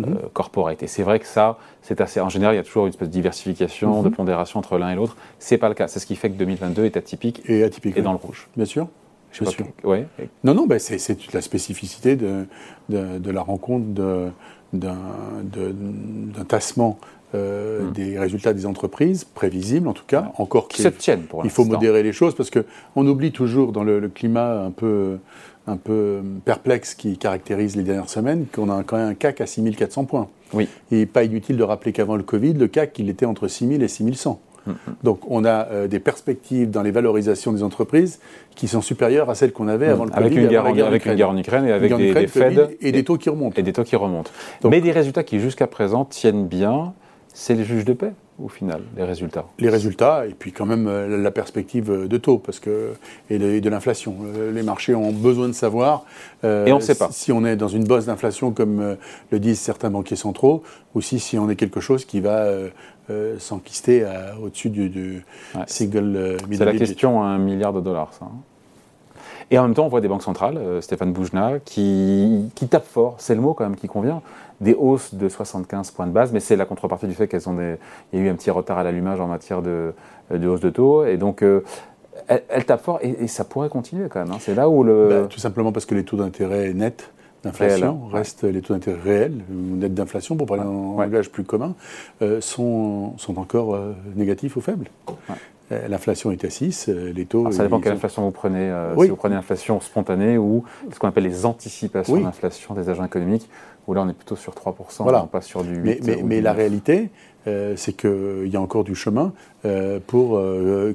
euh, 0.00 0.06
mhm. 0.06 0.18
corporate. 0.32 0.82
Et 0.82 0.86
c'est 0.86 1.02
vrai 1.02 1.18
que 1.18 1.26
ça, 1.26 1.58
c'est 1.82 2.00
assez. 2.00 2.20
En 2.20 2.28
général, 2.28 2.54
il 2.54 2.58
y 2.58 2.60
a 2.60 2.64
toujours 2.64 2.86
une 2.86 2.90
espèce 2.90 3.08
de 3.08 3.12
diversification, 3.12 4.02
de 4.02 4.08
mhm. 4.08 4.14
pondération 4.14 4.58
entre 4.58 4.78
l'un 4.78 4.90
et 4.90 4.94
l'autre. 4.94 5.16
C'est 5.38 5.58
pas 5.58 5.68
le 5.68 5.74
cas. 5.74 5.88
C'est 5.88 5.98
ce 5.98 6.06
qui 6.06 6.16
fait 6.16 6.30
que 6.30 6.36
2022 6.36 6.84
est 6.84 6.96
atypique 6.96 7.42
et 7.46 7.62
atypique 7.62 7.96
et 7.96 8.02
dans 8.02 8.12
le 8.12 8.18
rouge. 8.18 8.48
Bien 8.56 8.66
sûr. 8.66 8.88
Bien 9.38 9.50
sûr. 9.50 9.66
Ouais. 9.84 10.06
Non, 10.44 10.54
non, 10.54 10.66
ben 10.66 10.78
c'est 10.78 11.14
toute 11.14 11.34
la 11.34 11.42
spécificité 11.42 12.16
de, 12.16 12.46
de, 12.88 13.18
de 13.18 13.30
la 13.30 13.42
rencontre 13.42 13.84
d'un 14.72 14.94
tassement 16.48 16.98
euh, 17.34 17.82
hmm. 17.82 17.92
des 17.92 18.18
résultats 18.18 18.52
des 18.52 18.66
entreprises, 18.66 19.24
prévisibles 19.24 19.88
en 19.88 19.92
tout 19.92 20.04
cas, 20.06 20.32
encore 20.38 20.68
qui 20.68 20.82
se 20.82 20.88
tiennent 20.88 21.22
pour 21.22 21.44
Il 21.44 21.50
faut 21.50 21.64
modérer 21.64 22.04
les 22.04 22.12
choses 22.12 22.36
parce 22.36 22.50
qu'on 22.50 23.06
oublie 23.06 23.32
toujours 23.32 23.72
dans 23.72 23.82
le, 23.82 24.08
climat 24.08 24.62
un 24.62 24.70
peu, 24.70 25.18
un 25.66 25.76
peu 25.76 26.20
perplexe 26.44 26.94
qui 26.94 27.18
caractérise 27.18 27.74
les 27.74 27.82
dernières 27.82 28.08
semaines 28.08 28.46
qu'on 28.52 28.70
a 28.70 28.84
quand 28.84 28.96
même 28.96 29.08
un 29.08 29.14
CAC 29.14 29.40
à 29.40 29.46
6400 29.46 30.04
points. 30.04 30.28
Oui. 30.52 30.68
Et 30.92 31.04
pas 31.04 31.24
inutile 31.24 31.56
de 31.56 31.64
rappeler 31.64 31.92
qu'avant 31.92 32.14
le 32.14 32.22
Covid, 32.22 32.54
le 32.54 32.68
CAC, 32.68 32.96
il 33.00 33.10
était 33.10 33.26
entre 33.26 33.48
6000 33.48 33.82
et 33.82 33.88
6100. 33.88 34.40
Hmm, 34.64 34.70
hmm. 34.70 34.74
Donc 35.02 35.20
on 35.28 35.44
a 35.44 35.66
euh, 35.66 35.88
des 35.88 35.98
perspectives 35.98 36.70
dans 36.70 36.82
les 36.82 36.92
valorisations 36.92 37.52
des 37.52 37.64
entreprises 37.64 38.20
qui 38.54 38.68
sont 38.68 38.82
supérieures 38.82 39.30
à 39.30 39.34
celles 39.34 39.52
qu'on 39.52 39.66
avait 39.66 39.88
avant 39.88 40.04
le 40.04 40.12
avec 40.12 40.32
Covid. 40.32 40.44
Une 40.44 40.48
guerre, 40.48 40.64
avec 40.64 41.06
une 41.06 41.14
guerre 41.14 41.30
en 41.30 41.36
Ukraine 41.36 41.66
et 41.66 41.72
avec 41.72 41.92
des, 41.92 42.14
des 42.14 42.76
et, 42.80 42.92
des 42.92 43.02
taux 43.02 43.16
qui 43.16 43.30
remontent. 43.30 43.56
Et 43.56 43.62
des 43.64 43.72
taux 43.72 43.84
qui 43.84 43.96
remontent. 43.96 44.30
Mais 44.64 44.80
des 44.80 44.92
résultats 44.92 45.24
qui 45.24 45.40
jusqu'à 45.40 45.66
présent 45.66 46.04
tiennent 46.04 46.46
bien 46.46 46.94
c'est 47.38 47.54
le 47.54 47.64
juge 47.64 47.84
de 47.84 47.92
paix 47.92 48.12
au 48.42 48.48
final, 48.48 48.80
les 48.96 49.04
résultats 49.04 49.44
Les 49.58 49.68
résultats, 49.68 50.26
et 50.26 50.32
puis 50.32 50.52
quand 50.52 50.64
même 50.64 50.88
euh, 50.88 51.22
la 51.22 51.30
perspective 51.30 52.06
de 52.08 52.16
taux 52.16 52.38
parce 52.38 52.60
que, 52.60 52.94
et 53.28 53.38
de, 53.38 53.70
l'inflation. 53.70 54.16
Euh, 54.24 54.52
les 54.52 54.62
marchés 54.62 54.94
ont 54.94 55.12
besoin 55.12 55.46
de 55.46 55.52
savoir 55.52 56.04
euh, 56.44 56.64
et 56.64 56.72
on 56.72 56.80
sait 56.80 56.94
pas. 56.94 57.08
si 57.12 57.32
on 57.32 57.44
est 57.44 57.56
dans 57.56 57.68
une 57.68 57.84
bosse 57.84 58.06
d'inflation 58.06 58.52
comme 58.52 58.96
le 59.30 59.38
disent 59.38 59.60
certains 59.60 59.90
banquiers 59.90 60.16
centraux, 60.16 60.62
ou 60.94 61.02
si, 61.02 61.18
si 61.20 61.38
on 61.38 61.50
est 61.50 61.56
quelque 61.56 61.80
chose 61.80 62.06
qui 62.06 62.20
va 62.20 62.46
s'enquister 63.38 64.04
au-dessus 64.42 64.70
du, 64.70 65.24
single 65.66 66.38
C'est 66.50 66.64
la 66.64 66.72
question 66.72 67.22
à 67.22 67.26
un 67.26 67.38
milliard 67.38 67.74
de 67.74 67.80
dollars, 67.80 68.14
ça. 68.14 68.24
Hein. 68.24 68.36
Et 69.52 69.58
en 69.60 69.62
même 69.62 69.74
temps, 69.74 69.84
on 69.84 69.88
voit 69.88 70.00
des 70.00 70.08
banques 70.08 70.24
centrales, 70.24 70.58
Stéphane 70.80 71.12
Boujna, 71.12 71.60
qui, 71.64 72.50
qui 72.56 72.66
tapent 72.66 72.88
fort, 72.88 73.14
c'est 73.18 73.36
le 73.36 73.40
mot 73.40 73.54
quand 73.54 73.62
même 73.62 73.76
qui 73.76 73.86
convient, 73.86 74.20
des 74.60 74.74
hausses 74.74 75.14
de 75.14 75.28
75 75.28 75.90
points 75.90 76.06
de 76.06 76.12
base, 76.12 76.32
mais 76.32 76.40
c'est 76.40 76.56
la 76.56 76.64
contrepartie 76.64 77.06
du 77.06 77.14
fait 77.14 77.28
qu'elles 77.28 77.48
ont 77.48 77.54
des, 77.54 77.76
il 78.12 78.18
y 78.18 78.22
a 78.22 78.26
eu 78.26 78.28
un 78.28 78.34
petit 78.34 78.50
retard 78.50 78.78
à 78.78 78.84
l'allumage 78.84 79.20
en 79.20 79.26
matière 79.26 79.62
de, 79.62 79.92
de, 80.30 80.48
hausse 80.48 80.60
de 80.60 80.70
taux, 80.70 81.04
et 81.04 81.16
donc 81.16 81.42
euh, 81.42 81.62
elles, 82.28 82.64
tapent 82.64 82.82
fort, 82.82 82.98
et, 83.02 83.26
ça 83.26 83.44
pourrait 83.44 83.68
continuer 83.68 84.08
quand 84.08 84.20
même. 84.20 84.32
Hein. 84.32 84.38
C'est 84.40 84.54
là 84.54 84.68
où 84.68 84.82
le... 84.82 85.08
Bah, 85.08 85.26
tout 85.28 85.40
simplement 85.40 85.72
parce 85.72 85.86
que 85.86 85.94
les 85.94 86.04
taux 86.04 86.16
d'intérêt 86.16 86.72
nets 86.72 87.10
d'inflation 87.44 88.06
restent 88.06 88.44
les 88.44 88.60
taux 88.60 88.74
d'intérêt 88.74 89.00
réels, 89.00 89.44
nets 89.50 89.94
d'inflation, 89.94 90.36
pour 90.36 90.46
parler 90.46 90.64
en 90.64 90.98
langage 90.98 91.30
plus 91.30 91.44
commun, 91.44 91.74
euh, 92.22 92.40
sont, 92.40 93.16
sont 93.18 93.38
encore 93.38 93.74
euh, 93.74 93.92
négatifs 94.14 94.56
ou 94.56 94.60
faibles. 94.60 94.88
L'inflation 95.70 96.30
est 96.30 96.44
à 96.44 96.50
6, 96.50 96.88
les 96.88 97.24
taux... 97.24 97.50
ça 97.50 97.62
dépend 97.62 97.80
quelle 97.80 97.94
inflation 97.94 98.22
vous 98.22 98.30
prenez. 98.30 98.72
Si 99.00 99.08
vous 99.08 99.16
prenez 99.16 99.34
l'inflation 99.34 99.80
spontanée 99.80 100.38
ou 100.38 100.64
ce 100.92 100.98
qu'on 100.98 101.08
appelle 101.08 101.24
les 101.24 101.46
anticipations 101.46 102.20
d'inflation 102.20 102.74
des 102.74 102.88
agents 102.88 103.04
économiques, 103.04 103.48
où 103.86 103.94
là 103.94 104.02
on 104.02 104.08
est 104.08 104.14
plutôt 104.14 104.36
sur 104.36 104.52
3%, 104.52 104.74
voilà. 105.00 105.28
pas 105.30 105.40
sur 105.40 105.64
du 105.64 105.82
8%. 105.82 106.00
Mais, 106.04 106.22
mais, 106.24 106.40
la 106.40 106.52
réalité, 106.52 107.10
c'est 107.44 107.96
qu'il 107.96 108.48
y 108.48 108.56
a 108.56 108.60
encore 108.60 108.84
du 108.84 108.94
chemin 108.94 109.32
pour 110.06 110.40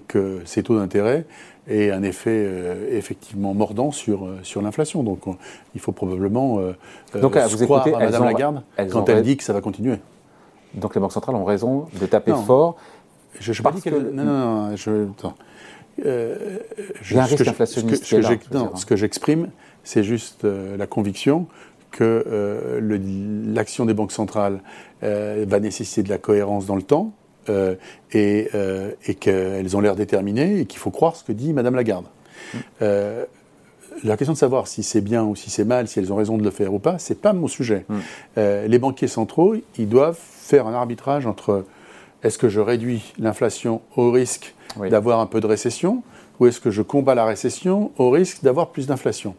que 0.07 0.39
ces 0.45 0.63
taux 0.63 0.77
d'intérêt 0.77 1.25
aient 1.67 1.91
un 1.91 2.03
effet 2.03 2.49
effectivement 2.91 3.53
mordant 3.53 3.91
sur, 3.91 4.27
sur 4.43 4.61
l'inflation. 4.61 5.03
Donc 5.03 5.21
il 5.75 5.81
faut 5.81 5.91
probablement 5.91 6.59
Donc, 7.13 7.37
vous 7.37 7.65
croire 7.65 7.87
à 7.87 7.99
Mme 7.99 8.23
Lagarde 8.23 8.63
quand 8.89 9.09
elle 9.09 9.21
dit 9.23 9.37
que 9.37 9.43
ça 9.43 9.53
va 9.53 9.61
continuer. 9.61 9.97
Donc 10.73 10.95
les 10.95 11.01
banques 11.01 11.11
centrales 11.11 11.35
ont 11.35 11.45
raison 11.45 11.87
de 11.99 12.05
taper 12.05 12.33
fort. 12.45 12.77
Je, 13.39 13.53
je 13.53 13.61
parce 13.61 13.81
que... 13.81 13.89
Non, 13.89 14.23
non, 14.23 14.69
non, 14.69 14.75
je... 14.75 15.07
Euh, 16.05 16.57
un 17.15 17.23
risque 17.23 17.47
inflationniste. 17.47 18.05
Ce 18.05 18.15
que, 18.15 18.89
que 18.89 18.95
j'exprime, 18.95 19.49
c'est 19.83 20.03
juste 20.03 20.45
euh, 20.45 20.77
la 20.77 20.87
conviction 20.87 21.47
que 21.91 22.23
euh, 22.25 22.79
l'action 23.53 23.85
des 23.85 23.93
banques 23.93 24.13
centrales 24.13 24.61
euh, 25.03 25.45
va 25.47 25.59
nécessiter 25.59 26.03
de 26.03 26.09
la 26.09 26.17
cohérence 26.17 26.65
dans 26.65 26.75
le 26.75 26.83
temps 26.83 27.13
et, 28.13 28.49
et 29.07 29.15
qu'elles 29.15 29.75
ont 29.75 29.81
l'air 29.81 29.95
déterminées 29.95 30.59
et 30.59 30.65
qu'il 30.65 30.79
faut 30.79 30.91
croire 30.91 31.15
ce 31.15 31.23
que 31.23 31.33
dit 31.33 31.51
Madame 31.53 31.75
Lagarde. 31.75 32.05
Mmh. 32.53 32.85
la 34.03 34.17
question 34.17 34.33
de 34.33 34.37
savoir 34.37 34.67
si 34.67 34.83
c'est 34.83 35.01
bien 35.01 35.23
ou 35.23 35.35
si 35.35 35.49
c'est 35.49 35.65
mal, 35.65 35.87
si 35.87 35.99
elles 35.99 36.13
ont 36.13 36.15
raison 36.15 36.37
de 36.37 36.43
le 36.43 36.51
faire 36.51 36.73
ou 36.73 36.79
pas, 36.79 36.97
c'est 36.97 37.19
pas 37.19 37.33
mon 37.33 37.47
sujet. 37.47 37.85
Mmh. 37.89 37.97
les 38.67 38.79
banquiers 38.79 39.07
centraux, 39.09 39.55
ils 39.77 39.89
doivent 39.89 40.19
faire 40.21 40.67
un 40.67 40.73
arbitrage 40.73 41.25
entre 41.25 41.65
est-ce 42.23 42.37
que 42.37 42.49
je 42.49 42.59
réduis 42.59 43.13
l'inflation 43.19 43.81
au 43.95 44.11
risque 44.11 44.53
d'avoir 44.89 45.19
un 45.19 45.25
peu 45.25 45.39
de 45.39 45.47
récession 45.47 46.03
ou 46.39 46.47
est-ce 46.47 46.59
que 46.59 46.71
je 46.71 46.81
combats 46.81 47.15
la 47.15 47.25
récession 47.25 47.91
au 47.97 48.09
risque 48.09 48.43
d'avoir 48.43 48.69
plus 48.69 48.87
d'inflation? 48.87 49.35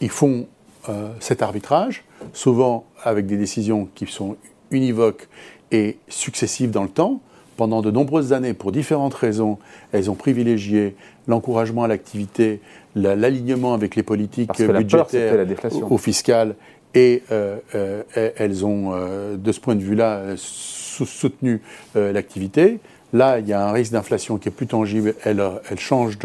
Ils 0.00 0.10
font 0.10 0.46
euh, 0.88 1.10
cet 1.20 1.42
arbitrage, 1.42 2.04
souvent 2.32 2.84
avec 3.02 3.26
des 3.26 3.36
décisions 3.36 3.88
qui 3.94 4.06
sont 4.06 4.36
univoques 4.70 5.28
et 5.70 5.98
successives 6.08 6.70
dans 6.70 6.82
le 6.82 6.88
temps. 6.88 7.20
Pendant 7.56 7.82
de 7.82 7.90
nombreuses 7.90 8.32
années, 8.32 8.54
pour 8.54 8.70
différentes 8.70 9.14
raisons, 9.14 9.58
elles 9.90 10.10
ont 10.10 10.14
privilégié 10.14 10.94
l'encouragement 11.26 11.82
à 11.82 11.88
l'activité, 11.88 12.60
l'alignement 12.94 13.74
avec 13.74 13.96
les 13.96 14.02
politiques 14.02 14.52
budgétaires 14.62 15.46
ou 15.90 15.98
fiscales 15.98 16.54
et 16.98 17.22
euh, 17.30 17.58
euh, 17.74 18.02
elles 18.36 18.66
ont, 18.66 18.90
euh, 18.92 19.36
de 19.36 19.52
ce 19.52 19.60
point 19.60 19.76
de 19.76 19.82
vue-là, 19.82 20.22
soutenu 20.36 21.62
l'activité. 21.94 22.80
Là, 23.12 23.38
il 23.38 23.48
y 23.48 23.52
a 23.52 23.66
un 23.66 23.72
risque 23.72 23.92
d'inflation 23.92 24.36
qui 24.36 24.48
est 24.48 24.52
plus 24.52 24.66
tangible, 24.66 25.14
elle, 25.24 25.42
elle 25.70 25.78
change 25.78 26.18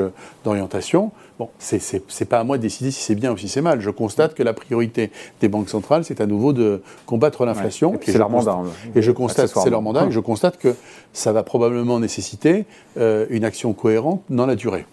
d'orientation. 0.43 1.11
Bon, 1.39 1.49
ce 1.59 1.75
n'est 1.75 2.25
pas 2.27 2.39
à 2.39 2.43
moi 2.43 2.57
de 2.57 2.63
décider 2.63 2.91
si 2.91 3.01
c'est 3.01 3.15
bien 3.15 3.31
ou 3.31 3.37
si 3.37 3.47
c'est 3.47 3.61
mal. 3.61 3.79
Je 3.79 3.89
constate 3.89 4.33
que 4.33 4.43
la 4.43 4.53
priorité 4.53 5.11
des 5.39 5.47
banques 5.47 5.69
centrales, 5.69 6.03
c'est 6.03 6.19
à 6.19 6.25
nouveau 6.25 6.51
de 6.51 6.81
combattre 7.05 7.45
l'inflation. 7.45 7.97
c'est 8.03 8.17
leur 8.17 8.29
mandat. 8.29 8.57
Et 8.95 9.01
je 9.01 9.11
constate, 9.11 9.47
c'est 9.47 9.69
leur 9.69 9.81
mandat, 9.81 10.07
et 10.07 10.11
je 10.11 10.19
constate 10.19 10.57
que 10.57 10.75
ça 11.13 11.31
va 11.31 11.43
probablement 11.43 11.99
nécessiter 11.99 12.65
une 12.97 13.45
action 13.45 13.73
cohérente 13.73 14.23
dans 14.29 14.45
la 14.45 14.55
durée. 14.55 14.85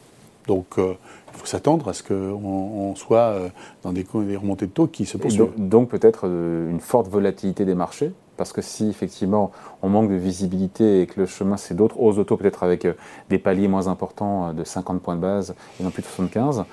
Donc, 0.47 0.79
faut 1.33 1.47
s'attendre 1.47 1.89
à 1.89 1.93
ce 1.93 2.03
qu'on 2.03 2.95
soit 2.97 3.19
euh, 3.19 3.49
dans 3.83 3.93
des, 3.93 4.05
remontées 4.13 4.67
de 4.67 4.73
taux 4.73 4.87
qui 4.87 5.07
se 5.07 5.17
poursuivent. 5.17 5.51
Donc, 5.57 5.89
peut-être 5.89 6.23
euh, 6.25 6.71
une 6.71 6.81
forte 6.81 7.09
volatilité 7.09 7.65
des 7.65 7.75
marchés 7.75 8.13
parce 8.37 8.55
que 8.55 8.63
si 8.63 8.89
effectivement 8.89 9.51
on 9.83 9.91
manque 9.91 10.09
de 10.09 10.15
visibilité 10.15 11.03
et 11.03 11.07
que 11.07 11.21
le 11.21 11.27
chemin 11.27 11.59
c'est 11.59 11.75
d'autres 11.75 12.01
hausses 12.01 12.17
de 12.17 12.23
taux, 12.23 12.39
peut-être 12.39 12.63
avec 12.63 12.87
euh, 12.87 12.95
des 13.29 13.39
paliers 13.39 13.69
moins 13.69 13.87
importants 13.89 14.55
de 14.55 14.65
50 14.65 15.03
points 15.03 15.17
de 15.17 15.21
base 15.21 15.55
et 15.79 15.83
non 15.83 15.91
plus 15.91 16.03
de 16.03 16.07
75, 16.07 16.65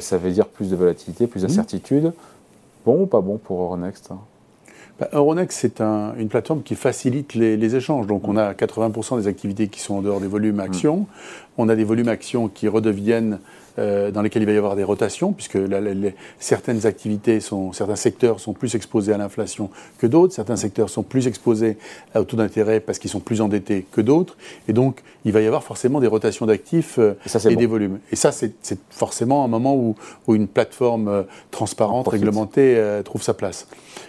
ça 0.00 0.18
veut 0.18 0.30
dire 0.30 0.46
plus 0.46 0.70
de 0.70 0.76
volatilité, 0.76 1.26
plus 1.26 1.42
d'incertitude. 1.42 2.12
Bon 2.84 3.02
ou 3.02 3.06
pas 3.06 3.20
bon 3.20 3.36
pour 3.36 3.60
Euronext 3.60 4.10
hein? 4.12 4.18
Bah, 4.98 5.08
Euronext, 5.12 5.58
c'est 5.60 5.80
une 5.80 6.28
plateforme 6.28 6.62
qui 6.62 6.74
facilite 6.74 7.34
les, 7.34 7.76
échanges. 7.76 8.06
Donc, 8.06 8.26
on 8.26 8.36
a 8.36 8.52
80% 8.52 9.18
des 9.18 9.28
activités 9.28 9.68
qui 9.68 9.80
sont 9.80 9.94
en 9.94 10.02
dehors 10.02 10.20
des 10.20 10.26
volumes 10.26 10.58
actions. 10.58 11.06
On 11.58 11.68
a 11.68 11.76
des 11.76 11.84
volumes 11.84 12.08
actions 12.08 12.48
qui 12.48 12.68
redeviennent 12.68 13.38
euh, 13.78 14.10
dans 14.10 14.22
lesquels 14.22 14.42
il 14.42 14.46
va 14.46 14.52
y 14.52 14.56
avoir 14.56 14.74
des 14.74 14.82
rotations, 14.82 15.32
puisque 15.32 15.58
certaines 16.40 16.84
activités, 16.86 17.38
sont, 17.38 17.72
certains 17.72 17.96
secteurs 17.96 18.40
sont 18.40 18.52
plus 18.52 18.74
exposés 18.74 19.12
à 19.12 19.18
l'inflation 19.18 19.70
que 19.98 20.08
d'autres, 20.08 20.34
certains 20.34 20.56
secteurs 20.56 20.90
sont 20.90 21.04
plus 21.04 21.28
exposés 21.28 21.76
au 22.16 22.24
taux 22.24 22.36
d'intérêt 22.36 22.80
parce 22.80 22.98
qu'ils 22.98 23.10
sont 23.10 23.20
plus 23.20 23.40
endettés 23.40 23.86
que 23.92 24.00
d'autres, 24.00 24.36
et 24.66 24.72
donc 24.72 25.02
il 25.24 25.30
va 25.30 25.42
y 25.42 25.46
avoir 25.46 25.62
forcément 25.62 26.00
des 26.00 26.08
rotations 26.08 26.46
d'actifs 26.46 26.98
euh, 26.98 27.14
et, 27.48 27.54
des 27.54 27.66
volumes. 27.66 28.00
Et 28.10 28.16
ça, 28.16 28.32
c'est 28.32 28.80
forcément 28.90 29.44
un 29.44 29.48
moment 29.48 29.76
où, 29.76 29.94
une 30.34 30.48
plateforme 30.48 31.06
euh, 31.06 31.22
transparente, 31.52 32.08
réglementée, 32.08 32.82
trouve 33.04 33.22
sa 33.22 33.34
place. 33.34 33.68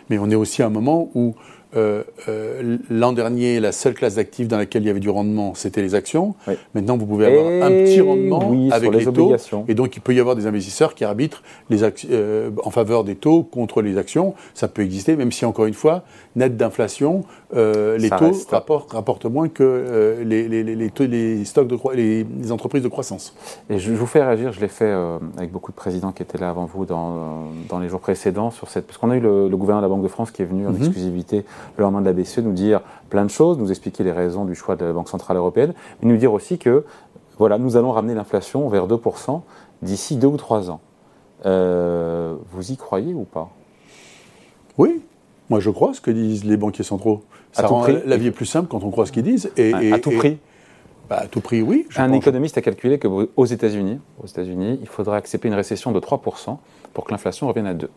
Mais 0.10 0.18
on 0.18 0.32
est 0.32 0.36
aussi 0.36 0.64
à 0.64 0.66
un 0.66 0.72
moment 0.72 1.12
où 1.14 1.36
euh, 1.76 2.04
euh, 2.28 2.78
l'an 2.90 3.14
dernier, 3.14 3.60
la 3.60 3.72
seule 3.72 3.94
classe 3.94 4.16
d'actifs 4.16 4.48
dans 4.48 4.58
laquelle 4.58 4.82
il 4.82 4.88
y 4.88 4.90
avait 4.90 5.00
du 5.00 5.10
rendement, 5.10 5.54
c'était 5.54 5.82
les 5.82 5.94
actions. 5.94 6.34
Maintenant, 6.74 6.98
vous 6.98 7.06
pouvez 7.06 7.28
avoir 7.28 7.46
un 7.48 7.70
petit 7.70 8.02
rendement 8.02 8.52
avec 8.72 8.92
les, 8.92 9.06
taux. 9.06 9.36
Et 9.68 9.76
donc, 9.76 9.96
il 9.96 10.02
peut 10.02 10.16
y 10.16 10.20
avoir 10.20 10.36
des 10.36 10.48
investisseurs 10.48 10.96
qui 10.96 11.04
arbitrent 11.04 11.44
les 11.70 11.84
euh, 12.10 12.50
en 12.64 12.72
faveur 12.72 13.04
des 13.04 13.16
taux 13.16 13.44
contre 13.44 13.82
les 13.82 13.98
actions. 13.98 14.34
Ça 14.56 14.68
peut 14.68 14.82
exister, 14.82 15.16
même 15.16 15.32
si, 15.32 15.46
encore 15.46 15.66
une 15.66 15.74
fois, 15.76 16.04
net 16.40 16.58
d'inflation, 16.58 17.24
les 17.54 18.10
taux 18.10 18.32
rapportent, 18.50 19.26
moins 19.26 19.50
que 19.50 20.18
les, 20.24 20.48
les, 20.48 21.46
stocks 21.46 21.68
de 21.68 21.78
les, 21.94 22.52
entreprises 22.52 22.84
de 22.84 22.88
croissance. 22.88 23.36
Et 23.70 23.78
je, 23.78 23.92
vous 23.94 24.06
fais 24.06 24.24
réagir, 24.24 24.52
je 24.52 24.60
l'ai 24.60 24.68
fait 24.68 24.92
avec 25.38 25.52
beaucoup 25.52 25.72
de 25.72 25.78
présidents 25.78 26.12
qui 26.12 26.24
étaient 26.24 26.38
là 26.38 26.50
avant 26.50 26.66
vous 26.66 26.86
dans, 26.86 27.50
dans 27.68 27.80
les 27.80 27.90
jours 27.90 28.00
précédents, 28.00 28.52
sur 28.52 28.70
cette, 28.70 28.88
parce 28.88 28.98
qu'on 28.98 29.12
a 29.12 29.18
eu 29.18 29.20
le, 29.20 29.50
gouverneur 29.50 29.82
de 29.82 29.86
la 29.86 29.90
Banque 29.90 30.04
de 30.04 30.08
France 30.08 30.32
qui 30.32 30.42
est 30.42 30.46
venu 30.46 30.68
en 30.68 30.72
mhm. 30.72 30.78
exclusivité 30.78 31.46
le 31.78 31.84
lendemain 31.84 32.02
de 32.02 32.06
la 32.06 32.14
BCE, 32.14 32.40
nous 32.40 32.54
dire 32.54 32.82
plein 33.10 33.26
de 33.26 33.30
choses, 33.30 33.58
nous 33.58 33.70
expliquer 33.70 34.04
les 34.04 34.12
raisons 34.12 34.46
du 34.46 34.56
choix 34.56 34.76
de 34.76 34.86
la 34.86 34.94
Banque 34.94 35.10
Centrale 35.10 35.38
Européenne, 35.38 35.74
mais 36.02 36.10
nous 36.10 36.18
dire 36.18 36.34
aussi 36.34 36.58
que 36.58 36.86
voilà, 37.38 37.58
nous 37.58 37.78
allons 37.78 37.92
ramener 37.92 38.14
l'inflation 38.14 38.68
vers 38.68 38.88
2% 38.88 39.42
d'ici 39.82 40.18
deux 40.18 40.28
ou 40.28 40.38
trois 40.38 40.70
ans. 40.70 40.82
Euh, 41.46 42.36
vous 42.52 42.72
y 42.72 42.78
croyez 42.78 43.14
ou 43.14 43.24
pas? 43.24 43.50
Oui, 44.78 45.02
moi 45.50 45.60
je 45.60 45.70
crois 45.70 45.94
ce 45.94 46.02
que 46.02 46.12
disent 46.12 46.46
les 46.46 46.58
banquiers 46.58 46.84
centraux. 46.84 47.24
Ça 47.52 47.68
rend 47.68 47.88
la 47.88 48.18
vie 48.18 48.32
plus 48.32 48.46
simple 48.46 48.68
quand 48.68 48.84
on 48.84 48.92
croit 48.92 49.06
ce 49.06 49.12
qu'ils 49.12 49.24
disent. 49.24 49.52
Et, 49.58 49.74
à, 49.92 50.00
tout 50.00 50.12
prix 50.12 50.38
bah, 51.10 51.22
à 51.22 51.28
tout 51.28 51.42
prix, 51.42 51.64
oui. 51.64 51.88
Un 51.96 52.14
économiste 52.14 52.60
a 52.60 52.62
calculé 52.62 53.00
qu'aux 53.00 53.46
États-Unis, 53.46 54.00
aux 54.22 54.28
États-Unis, 54.28 54.78
il 54.80 54.88
faudrait 54.88 55.18
accepter 55.18 55.48
une 55.48 55.56
récession 55.56 55.92
de 55.92 56.00
3% 56.00 56.58
pour 56.94 57.04
que 57.04 57.12
l'inflation 57.12 57.48
revienne 57.48 57.66
à 57.66 57.74
2%. 57.74 57.88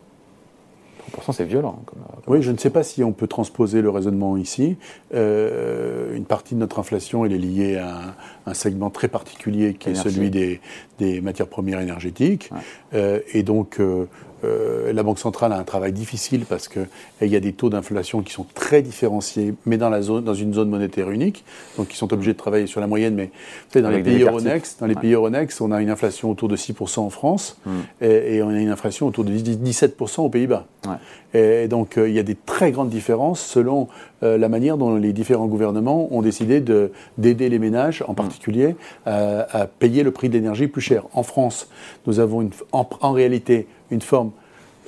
Pourtant, 1.11 1.31
c'est 1.31 1.45
violent. 1.45 1.79
Comme, 1.85 1.99
oui, 2.25 2.41
je 2.41 2.51
ne 2.51 2.57
sais 2.57 2.71
pas 2.71 2.81
si 2.81 3.03
on 3.03 3.11
peut 3.11 3.27
transposer 3.27 3.83
le 3.83 3.91
raisonnement 3.91 4.35
ici. 4.35 4.77
Euh, 5.13 6.15
une 6.15 6.25
partie 6.25 6.55
de 6.55 6.59
notre 6.59 6.79
inflation, 6.79 7.23
elle 7.23 7.33
est 7.33 7.37
liée 7.37 7.77
à 7.77 8.15
un, 8.47 8.53
segment 8.55 8.89
très 8.89 9.09
particulier 9.09 9.75
qui 9.75 9.89
est 9.89 9.95
celui 9.95 10.31
des, 10.31 10.59
des, 10.97 11.21
matières 11.21 11.47
premières 11.47 11.81
énergétiques. 11.81 12.49
Euh, 12.95 13.19
et 13.31 13.43
donc, 13.43 13.79
euh, 13.79 14.05
euh, 14.43 14.93
la 14.93 15.03
Banque 15.03 15.19
centrale 15.19 15.53
a 15.53 15.57
un 15.57 15.63
travail 15.63 15.91
difficile 15.91 16.45
parce 16.47 16.67
qu'il 16.67 16.87
y 17.21 17.35
a 17.35 17.39
des 17.39 17.53
taux 17.53 17.69
d'inflation 17.69 18.21
qui 18.21 18.33
sont 18.33 18.45
très 18.53 18.81
différenciés, 18.81 19.53
mais 19.65 19.77
dans, 19.77 19.89
la 19.89 20.01
zone, 20.01 20.23
dans 20.23 20.33
une 20.33 20.53
zone 20.53 20.69
monétaire 20.69 21.09
unique. 21.09 21.43
Donc, 21.77 21.93
ils 21.93 21.97
sont 21.97 22.11
obligés 22.13 22.33
de 22.33 22.37
travailler 22.37 22.67
sur 22.67 22.81
la 22.81 22.87
moyenne. 22.87 23.15
Mais 23.15 23.31
dans, 23.81 23.89
les 23.89 24.03
pays, 24.03 24.21
Euronext, 24.21 24.79
dans 24.79 24.85
les 24.85 24.95
pays 24.95 25.13
Euronext, 25.13 25.61
on 25.61 25.71
a 25.71 25.81
une 25.81 25.89
inflation 25.89 26.29
autour 26.31 26.47
de 26.47 26.57
6% 26.57 26.99
en 26.99 27.09
France 27.09 27.57
hmm. 27.65 27.71
et, 28.01 28.35
et, 28.35 28.43
on 28.43 28.49
a 28.49 28.59
une 28.59 28.69
inflation 28.69 29.07
autour 29.07 29.23
de 29.23 29.31
17% 29.31 30.21
aux 30.21 30.29
Pays-Bas. 30.29 30.65
Et 31.33 31.67
donc, 31.67 31.97
euh, 31.97 32.07
il 32.07 32.13
y 32.13 32.19
a 32.19 32.23
des 32.23 32.35
très 32.35 32.71
grandes 32.71 32.89
différences 32.89 33.41
selon 33.41 33.87
euh, 34.21 34.37
la 34.37 34.49
manière 34.49 34.77
dont 34.77 34.95
les 34.95 35.13
différents 35.13 35.47
gouvernements 35.47 36.13
ont 36.13 36.21
décidé 36.21 36.61
d'aider 37.17 37.49
les 37.49 37.59
ménages, 37.59 38.03
en 38.07 38.11
hmm. 38.13 38.15
particulier, 38.15 38.75
à 39.05 39.67
payer 39.79 40.03
le 40.03 40.11
prix 40.11 40.29
de 40.29 40.33
l'énergie 40.33 40.67
plus 40.67 40.81
cher. 40.81 41.05
En 41.13 41.23
France, 41.23 41.69
nous 42.05 42.19
avons 42.19 42.41
une, 42.41 42.51
en 42.71 43.11
réalité 43.11 43.67
une 43.93 44.01
forme 44.01 44.31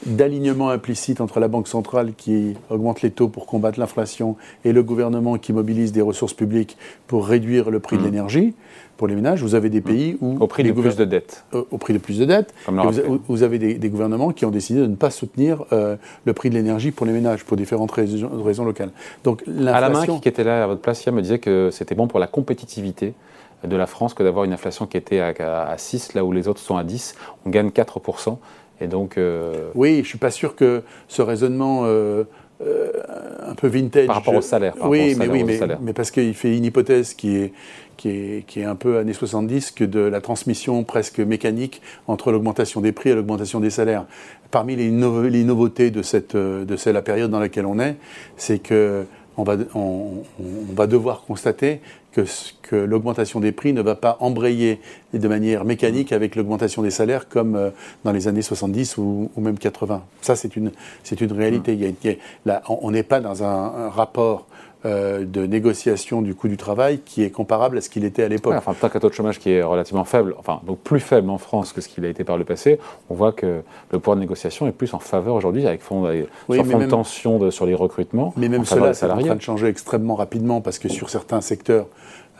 d'alignement 0.05 0.69
implicite 0.69 1.21
entre 1.21 1.39
la 1.39 1.47
Banque 1.47 1.67
centrale 1.67 2.13
qui 2.15 2.55
augmente 2.69 3.01
les 3.01 3.11
taux 3.11 3.27
pour 3.27 3.45
combattre 3.45 3.79
l'inflation 3.79 4.35
et 4.63 4.71
le 4.71 4.83
gouvernement 4.83 5.37
qui 5.37 5.53
mobilise 5.53 5.91
des 5.91 6.01
ressources 6.01 6.33
publiques 6.33 6.77
pour 7.07 7.27
réduire 7.27 7.69
le 7.69 7.79
prix 7.79 7.97
de 7.97 8.01
mmh. 8.01 8.05
l'énergie 8.05 8.53
pour 8.97 9.07
les 9.07 9.15
ménages. 9.15 9.41
Vous 9.41 9.55
avez 9.55 9.69
des 9.69 9.79
mmh. 9.79 9.83
pays 9.83 10.17
où... 10.21 10.37
Au 10.39 10.47
prix 10.47 10.63
de 10.63 10.71
plus 10.71 10.95
de 10.95 11.05
dettes. 11.05 11.45
Euh, 11.53 11.63
au 11.71 11.77
prix 11.77 11.93
de 11.93 11.97
plus 11.97 12.19
de 12.19 12.25
dettes. 12.25 12.53
Vous, 13.27 13.43
avez 13.43 13.57
des, 13.57 13.89
gouvernements 13.89 14.31
qui 14.31 14.45
ont 14.45 14.51
décidé 14.51 14.81
de 14.81 14.87
ne 14.87 14.95
pas 14.95 15.09
soutenir 15.09 15.65
euh, 15.71 15.95
le 16.25 16.33
prix 16.33 16.49
de 16.49 16.55
l'énergie 16.55 16.91
pour 16.91 17.05
les 17.05 17.13
ménages, 17.13 17.43
pour 17.43 17.57
différentes 17.57 17.91
raisons, 17.91 18.65
locales. 18.65 18.91
Donc, 19.23 19.43
à 19.47 19.79
la 19.79 19.89
main, 19.89 20.05
qui 20.05 20.27
était 20.27 20.43
là 20.43 20.63
à 20.63 20.67
votre 20.67 20.81
place, 20.81 21.05
me 21.07 21.21
disait 21.21 21.39
que 21.39 21.69
c'était 21.71 21.95
bon 21.95 22.07
pour 22.07 22.19
la 22.19 22.27
compétitivité 22.27 23.13
de 23.63 23.75
la 23.75 23.87
France 23.87 24.13
que 24.13 24.21
d'avoir 24.21 24.45
une 24.45 24.53
inflation 24.53 24.85
qui 24.85 24.97
était 24.97 25.19
à, 25.19 25.63
à 25.63 25.77
6, 25.77 26.13
là 26.13 26.23
où 26.23 26.31
les 26.31 26.47
autres 26.47 26.61
sont 26.61 26.77
à 26.77 26.83
10. 26.83 27.15
On 27.45 27.49
gagne 27.49 27.69
4%. 27.69 28.37
Et 28.81 28.87
donc, 28.87 29.17
euh, 29.17 29.69
Oui, 29.75 29.95
je 29.95 29.99
ne 29.99 30.03
suis 30.03 30.17
pas 30.17 30.31
sûr 30.31 30.55
que 30.55 30.83
ce 31.07 31.21
raisonnement 31.21 31.83
euh, 31.85 32.23
un 32.61 33.55
peu 33.55 33.67
vintage. 33.67 34.07
Par 34.07 34.15
rapport 34.15 34.35
au 34.35 34.41
salaire. 34.41 34.75
oui, 34.83 35.15
mais, 35.17 35.27
oui 35.27 35.43
mais, 35.43 35.59
mais, 35.81 35.93
parce 35.93 36.11
qu'il 36.11 36.33
fait 36.33 36.55
une 36.55 36.65
hypothèse 36.65 37.13
qui 37.13 37.35
est, 37.35 37.53
qui 37.97 38.09
est, 38.09 38.45
qui 38.45 38.61
est 38.61 38.65
un 38.65 38.75
peu 38.75 38.97
années 38.97 39.13
70 39.13 39.71
que 39.71 39.83
de 39.83 39.99
la 39.99 40.21
transmission 40.21 40.83
presque 40.83 41.19
mécanique 41.19 41.81
entre 42.07 42.31
l'augmentation 42.31 42.81
des 42.81 42.91
prix 42.91 43.09
et 43.09 43.15
l'augmentation 43.15 43.59
des 43.59 43.69
salaires. 43.69 44.05
Parmi 44.51 44.75
les, 44.75 44.89
les 44.89 45.43
nouveautés 45.43 45.91
de, 45.91 46.01
cette, 46.01 46.35
de 46.35 46.91
la 46.91 47.01
période 47.01 47.31
dans 47.31 47.39
laquelle 47.39 47.65
on 47.65 47.79
est, 47.79 47.95
c'est 48.37 48.59
que 48.59 49.05
on 49.37 49.43
va, 49.43 49.57
on, 49.73 50.23
va, 50.73 50.87
devoir 50.87 51.23
constater 51.25 51.81
que, 52.15 52.75
l'augmentation 52.75 53.39
des 53.39 53.51
prix 53.51 53.73
ne 53.73 53.81
va 53.81 53.95
pas 53.95 54.17
embrayer 54.19 54.79
de 55.13 55.27
manière 55.27 55.65
mécanique 55.65 56.11
avec 56.11 56.35
l'augmentation 56.35 56.81
des 56.81 56.91
salaires 56.91 57.27
comme 57.29 57.55
euh, 57.55 57.69
dans 58.03 58.11
les 58.11 58.27
années 58.27 58.41
70 58.41 58.97
ou, 58.97 59.29
même 59.37 59.57
80. 59.57 60.03
Ça, 60.21 60.35
c'est 60.35 60.55
une, 60.55 60.71
une 61.19 61.31
réalité. 61.31 61.77
On 62.67 62.91
n'est 62.91 63.03
pas 63.03 63.19
dans 63.19 63.43
un 63.43 63.89
rapport 63.89 64.47
euh, 64.85 65.25
de 65.25 65.45
négociation 65.45 66.21
du 66.21 66.35
coût 66.35 66.47
du 66.47 66.57
travail 66.57 66.99
qui 67.03 67.23
est 67.23 67.31
comparable 67.31 67.77
à 67.77 67.81
ce 67.81 67.89
qu'il 67.89 68.05
était 68.05 68.23
à 68.23 68.27
l'époque. 68.27 68.53
enfin, 68.55 68.73
tant 68.79 68.89
qu'un 68.89 68.99
taux 68.99 69.09
de 69.09 69.13
chômage 69.13 69.39
qui 69.39 69.51
est 69.51 69.63
relativement 69.63 70.05
faible, 70.05 70.35
enfin, 70.37 70.61
donc 70.65 70.79
plus 70.79 70.99
faible 70.99 71.29
en 71.29 71.37
France 71.37 71.73
que 71.73 71.81
ce 71.81 71.87
qu'il 71.87 72.05
a 72.05 72.09
été 72.09 72.23
par 72.23 72.37
le 72.37 72.43
passé, 72.43 72.79
on 73.09 73.15
voit 73.15 73.31
que 73.31 73.61
le 73.91 73.99
pouvoir 73.99 74.15
de 74.15 74.21
négociation 74.21 74.67
est 74.67 74.71
plus 74.71 74.93
en 74.93 74.99
faveur 74.99 75.35
aujourd'hui, 75.35 75.65
avec 75.65 75.81
fond, 75.81 76.03
fond 76.47 76.77
de 76.77 76.85
tension 76.85 77.51
sur 77.51 77.65
les 77.65 77.73
recrutements. 77.73 78.33
Mais 78.37 78.47
même 78.47 78.65
cela, 78.65 78.93
c'est 78.93 79.09
en 79.09 79.17
train 79.17 79.35
de 79.35 79.41
changer 79.41 79.67
extrêmement 79.67 80.15
rapidement 80.15 80.61
parce 80.61 80.79
que 80.79 80.89
sur 80.89 81.09
certains 81.09 81.41
secteurs 81.41 81.87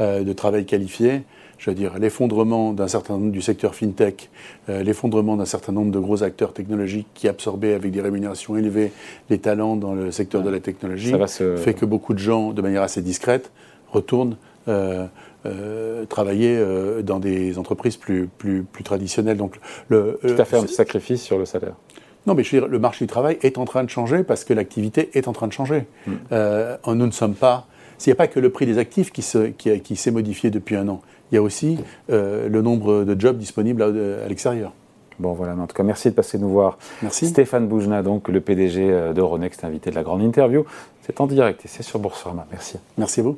euh, 0.01 0.23
de 0.23 0.33
travail 0.33 0.65
qualifié, 0.65 1.21
je 1.57 1.69
veux 1.69 1.75
dire, 1.75 1.97
l'effondrement 1.97 2.73
d'un 2.73 2.87
certain 2.87 3.15
nombre 3.17 3.31
du 3.31 3.41
secteur 3.41 3.75
fintech, 3.75 4.29
euh, 4.69 4.83
l'effondrement 4.83 5.37
d'un 5.37 5.45
certain 5.45 5.71
nombre 5.71 5.91
de 5.91 5.99
gros 5.99 6.23
acteurs 6.23 6.53
technologiques 6.53 7.07
qui 7.13 7.27
absorbaient 7.27 7.73
avec 7.73 7.91
des 7.91 8.01
rémunérations 8.01 8.57
élevées 8.57 8.91
les 9.29 9.39
talents 9.39 9.75
dans 9.75 9.93
le 9.93 10.11
secteur 10.11 10.41
de 10.41 10.49
la 10.49 10.59
technologie, 10.59 11.13
fait 11.57 11.73
que 11.73 11.85
beaucoup 11.85 12.13
de 12.13 12.19
gens, 12.19 12.51
de 12.51 12.61
manière 12.61 12.81
assez 12.81 13.01
discrète, 13.01 13.51
retournent 13.91 14.37
euh, 14.67 15.05
euh, 15.45 16.05
travailler 16.05 16.59
dans 17.03 17.19
des 17.19 17.57
entreprises 17.57 17.97
plus, 17.97 18.27
plus, 18.37 18.63
plus 18.63 18.83
traditionnelles. 18.83 19.37
Donc, 19.37 19.59
le, 19.89 20.19
tu 20.21 20.39
as 20.39 20.45
fait 20.45 20.57
un 20.57 20.67
sacrifice 20.67 21.21
sur 21.21 21.37
le 21.37 21.45
salaire 21.45 21.75
non, 22.27 22.33
mais 22.33 22.43
je 22.43 22.55
veux 22.55 22.61
dire, 22.61 22.67
le 22.67 22.79
marché 22.79 23.05
du 23.05 23.07
travail 23.07 23.37
est 23.43 23.59
en 23.59 23.65
train 23.65 23.83
de 23.83 23.89
changer 23.91 24.23
parce 24.23 24.43
que 24.43 24.53
l'activité 24.55 25.11
est 25.13 25.27
en 25.27 25.31
train 25.31 25.45
de 25.45 25.53
changer. 25.53 25.85
Hmm. 26.07 26.15
nous 26.87 27.05
ne 27.05 27.11
sommes 27.11 27.35
pas. 27.35 27.67
Il 28.05 28.09
n'y 28.09 28.13
a 28.13 28.15
pas 28.15 28.27
que 28.27 28.39
le 28.39 28.49
prix 28.49 28.65
des 28.65 28.77
actifs 28.77 29.11
qui 29.11 29.21
s'est 29.21 29.53
qui, 29.57 30.11
modifié 30.11 30.49
depuis 30.49 30.75
un 30.75 30.87
an 30.87 31.01
il 31.35 31.37
y 31.37 31.39
a 31.39 31.43
aussi 31.43 31.77
euh, 32.09 32.47
le 32.47 32.61
nombre 32.61 33.03
de 33.03 33.19
jobs 33.19 33.37
disponibles 33.37 33.83
à, 33.83 34.27
l'extérieur. 34.27 34.71
Bon 35.19 35.33
voilà, 35.33 35.53
en 35.53 35.67
tout 35.67 35.75
cas 35.75 35.83
merci 35.83 36.09
de 36.09 36.13
passer 36.13 36.37
nous 36.37 36.49
voir. 36.49 36.77
Merci. 37.01 37.27
Stéphane 37.27 37.67
Boujna, 37.67 38.03
donc 38.03 38.27
le 38.29 38.41
PDG 38.41 39.13
d'Euronext, 39.13 39.63
invité 39.63 39.89
de 39.89 39.95
la 39.95 40.03
grande 40.03 40.21
interview. 40.21 40.65
C'est 41.03 41.21
en 41.21 41.27
direct 41.27 41.63
et 41.63 41.67
c'est 41.67 41.83
sur 41.83 41.99
Boursorama. 41.99 42.47
Merci. 42.51 42.77
Merci 42.97 43.21
à 43.21 43.23
vous. 43.23 43.37